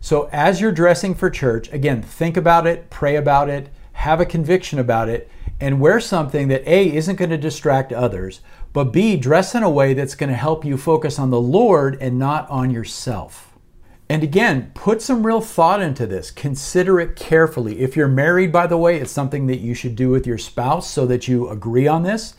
So 0.00 0.28
as 0.32 0.60
you're 0.60 0.72
dressing 0.72 1.14
for 1.14 1.30
church, 1.30 1.72
again, 1.72 2.02
think 2.02 2.36
about 2.36 2.66
it, 2.66 2.90
pray 2.90 3.16
about 3.16 3.48
it, 3.48 3.68
have 3.92 4.20
a 4.20 4.26
conviction 4.26 4.78
about 4.78 5.08
it, 5.08 5.30
and 5.60 5.80
wear 5.80 6.00
something 6.00 6.48
that 6.48 6.66
A 6.66 6.92
isn't 6.94 7.16
going 7.16 7.30
to 7.30 7.38
distract 7.38 7.92
others, 7.92 8.40
but 8.72 8.92
B 8.92 9.16
dress 9.16 9.54
in 9.54 9.62
a 9.62 9.70
way 9.70 9.94
that's 9.94 10.14
going 10.14 10.30
to 10.30 10.36
help 10.36 10.64
you 10.64 10.76
focus 10.76 11.18
on 11.18 11.30
the 11.30 11.40
Lord 11.40 11.96
and 12.00 12.18
not 12.18 12.48
on 12.50 12.70
yourself. 12.70 13.48
And 14.08 14.22
again, 14.22 14.72
put 14.74 15.00
some 15.00 15.26
real 15.26 15.40
thought 15.40 15.80
into 15.80 16.06
this. 16.06 16.30
Consider 16.30 17.00
it 17.00 17.16
carefully. 17.16 17.80
If 17.80 17.96
you're 17.96 18.08
married, 18.08 18.52
by 18.52 18.66
the 18.66 18.76
way, 18.76 19.00
it's 19.00 19.10
something 19.10 19.46
that 19.46 19.60
you 19.60 19.72
should 19.72 19.96
do 19.96 20.10
with 20.10 20.26
your 20.26 20.36
spouse 20.36 20.90
so 20.90 21.06
that 21.06 21.28
you 21.28 21.48
agree 21.48 21.86
on 21.86 22.02
this. 22.02 22.34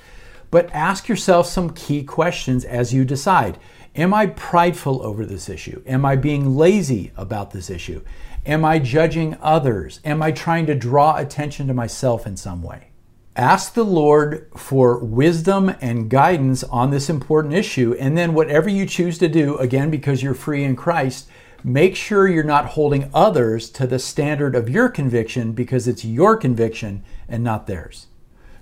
But 0.54 0.70
ask 0.72 1.10
yourself 1.10 1.48
some 1.48 1.72
key 1.72 2.04
questions 2.04 2.64
as 2.64 2.94
you 2.94 3.06
decide. 3.06 3.58
Am 3.96 4.14
I 4.14 4.28
prideful 4.28 5.02
over 5.02 5.26
this 5.26 5.50
issue? 5.50 5.82
Am 5.88 6.06
I 6.06 6.16
being 6.16 6.56
lazy 6.56 7.12
about 7.18 7.50
this 7.50 7.72
issue? 7.72 8.04
Am 8.46 8.64
I 8.64 8.78
judging 8.78 9.36
others? 9.42 10.00
Am 10.06 10.22
I 10.22 10.32
trying 10.32 10.68
to 10.68 10.76
draw 10.76 11.18
attention 11.18 11.66
to 11.66 11.74
myself 11.74 12.28
in 12.28 12.38
some 12.38 12.62
way? 12.62 12.90
Ask 13.36 13.74
the 13.74 13.84
Lord 13.84 14.48
for 14.56 15.00
wisdom 15.00 15.76
and 15.82 16.08
guidance 16.08 16.64
on 16.66 16.92
this 16.92 17.10
important 17.10 17.56
issue. 17.56 17.96
And 18.00 18.16
then, 18.16 18.36
whatever 18.36 18.70
you 18.70 18.86
choose 18.86 19.18
to 19.18 19.28
do, 19.28 19.58
again, 19.58 19.90
because 19.90 20.22
you're 20.22 20.36
free 20.36 20.64
in 20.64 20.76
Christ, 20.76 21.28
make 21.64 21.96
sure 21.96 22.28
you're 22.28 22.44
not 22.44 22.68
holding 22.68 23.10
others 23.12 23.72
to 23.72 23.88
the 23.88 23.98
standard 23.98 24.54
of 24.54 24.70
your 24.70 24.90
conviction 24.90 25.54
because 25.54 25.88
it's 25.88 26.06
your 26.06 26.38
conviction 26.38 27.04
and 27.28 27.44
not 27.44 27.66
theirs. 27.66 28.06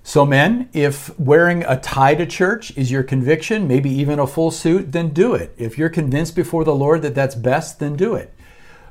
So, 0.04 0.26
men, 0.26 0.68
if 0.72 1.16
wearing 1.18 1.64
a 1.64 1.78
tie 1.78 2.16
to 2.16 2.26
church 2.26 2.76
is 2.76 2.90
your 2.90 3.04
conviction, 3.04 3.68
maybe 3.68 3.88
even 3.90 4.18
a 4.18 4.26
full 4.26 4.50
suit, 4.50 4.90
then 4.90 5.10
do 5.10 5.34
it. 5.34 5.54
If 5.56 5.78
you're 5.78 5.88
convinced 5.88 6.34
before 6.34 6.64
the 6.64 6.74
Lord 6.74 7.02
that 7.02 7.14
that's 7.14 7.36
best, 7.36 7.78
then 7.78 7.94
do 7.94 8.14
it. 8.14 8.34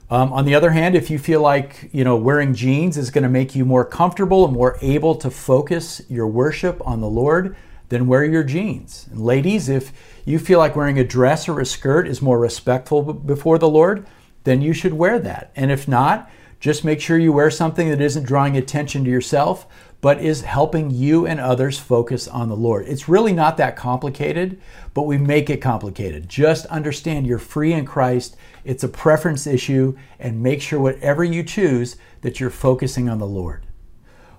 Um, 0.10 0.32
on 0.34 0.45
the 0.45 0.56
other 0.56 0.71
hand, 0.71 0.95
if 0.95 1.10
you 1.10 1.19
feel 1.19 1.41
like 1.41 1.89
you 1.91 2.04
know 2.04 2.15
wearing 2.15 2.54
jeans 2.54 2.97
is 2.97 3.12
going 3.12 3.24
to 3.24 3.30
make 3.30 3.56
you 3.56 3.65
more 3.65 3.86
comfortable 3.86 4.45
and 4.45 4.54
more 4.54 4.78
able 4.82 5.15
to 5.15 5.30
focus 5.30 6.02
your 6.10 6.28
worship 6.28 6.86
on 6.86 7.02
the 7.02 7.10
Lord, 7.10 7.56
then 7.89 8.08
wear 8.08 8.24
your 8.24 8.43
jeans. 8.43 9.08
And 9.12 9.21
ladies, 9.21 9.67
if 9.67 9.91
you 10.24 10.39
feel 10.39 10.60
like 10.60 10.76
wearing 10.76 11.00
a 11.00 11.04
dress 11.04 11.50
or 11.50 11.60
a 11.60 11.65
skirt 11.65 12.08
is 12.08 12.21
more 12.21 12.39
respectful 12.39 13.02
before 13.13 13.58
the 13.58 13.69
Lord, 13.69 14.06
then 14.45 14.62
you 14.62 14.74
should 14.74 14.93
wear 14.93 15.19
that. 15.19 15.52
And 15.58 15.71
if 15.71 15.88
not, 15.88 16.30
just 16.62 16.86
make 16.86 17.02
sure 17.02 17.17
you 17.17 17.34
wear 17.34 17.52
something 17.52 17.89
that 17.89 18.00
isn't 18.00 18.24
drawing 18.24 18.56
attention 18.56 19.04
to 19.04 19.10
yourself, 19.10 19.65
but 20.00 20.21
is 20.21 20.41
helping 20.41 20.91
you 20.91 21.26
and 21.26 21.39
others 21.39 21.80
focus 21.80 22.28
on 22.28 22.50
the 22.50 22.56
Lord. 22.56 22.88
It's 22.88 23.10
really 23.10 23.34
not 23.34 23.58
that 23.58 23.76
complicated, 23.76 24.62
but 24.93 25.04
we 25.04 25.17
make 25.17 25.50
it 25.50 25.58
complicated. 25.58 26.30
Just 26.30 26.67
understand 26.67 27.26
you're 27.28 27.39
free 27.39 27.74
in 27.74 27.86
Christ. 27.86 28.38
It's 28.63 28.84
a 28.84 28.88
preference 28.88 29.47
issue, 29.47 29.97
and 30.19 30.41
make 30.41 30.62
sure 30.62 30.80
whatever 30.80 31.24
you 31.24 31.43
choose 31.43 31.97
that 32.21 32.39
you're 32.39 32.50
focusing 32.52 33.10
on 33.10 33.17
the 33.17 33.28
Lord. 33.28 33.65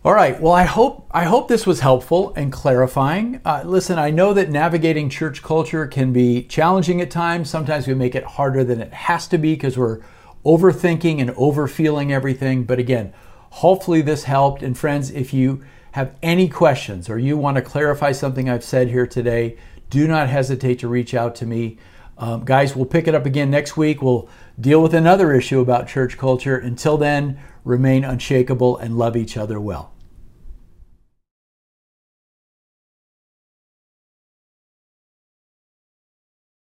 All 0.05 0.15
right. 0.15 0.41
Well, 0.41 0.53
I 0.53 0.65
hope 0.65 1.09
I 1.13 1.25
hope 1.25 1.47
this 1.47 1.65
was 1.65 1.79
helpful 1.79 2.33
and 2.35 2.53
clarifying. 2.53 3.41
Uh, 3.45 3.63
listen, 3.65 4.01
I 4.01 4.11
know 4.11 4.33
that 4.35 4.51
navigating 4.51 5.09
church 5.09 5.45
culture 5.45 5.87
can 5.87 6.13
be 6.13 6.43
challenging 6.43 7.01
at 7.01 7.11
times. 7.11 7.49
Sometimes 7.49 7.87
we 7.87 7.95
make 7.95 8.17
it 8.17 8.25
harder 8.25 8.65
than 8.65 8.81
it 8.81 8.93
has 8.93 9.29
to 9.29 9.39
be 9.39 9.55
because 9.55 9.79
we're 9.79 10.01
overthinking 10.45 11.21
and 11.21 11.31
overfeeling 11.31 12.13
everything. 12.13 12.65
But 12.65 12.79
again, 12.79 13.13
Hopefully, 13.53 14.01
this 14.01 14.25
helped. 14.25 14.63
And 14.63 14.77
friends, 14.77 15.11
if 15.11 15.35
you 15.35 15.63
have 15.93 16.17
any 16.23 16.49
questions 16.49 17.11
or 17.11 17.19
you 17.19 17.37
want 17.37 17.57
to 17.57 17.63
clarify 17.63 18.13
something 18.13 18.49
I've 18.49 18.65
said 18.65 18.89
here 18.89 19.07
today, 19.07 19.59
do 19.91 20.09
not 20.09 20.31
hesitate 20.31 20.79
to 20.79 20.89
reach 20.89 21.13
out 21.13 21.35
to 21.37 21.47
me. 21.47 21.77
Um, 22.17 22.47
guys, 22.47 22.75
we'll 22.75 22.87
pick 22.87 23.07
it 23.07 23.15
up 23.15 23.27
again 23.27 23.51
next 23.51 23.77
week. 23.77 24.01
We'll 24.01 24.27
deal 24.59 24.83
with 24.83 24.95
another 24.95 25.35
issue 25.35 25.61
about 25.61 25.87
church 25.87 26.17
culture. 26.17 26.57
Until 26.57 26.97
then, 26.97 27.39
remain 27.63 28.05
unshakable 28.05 28.79
and 28.79 28.97
love 28.97 29.17
each 29.17 29.37
other 29.37 29.61
well. 29.61 29.93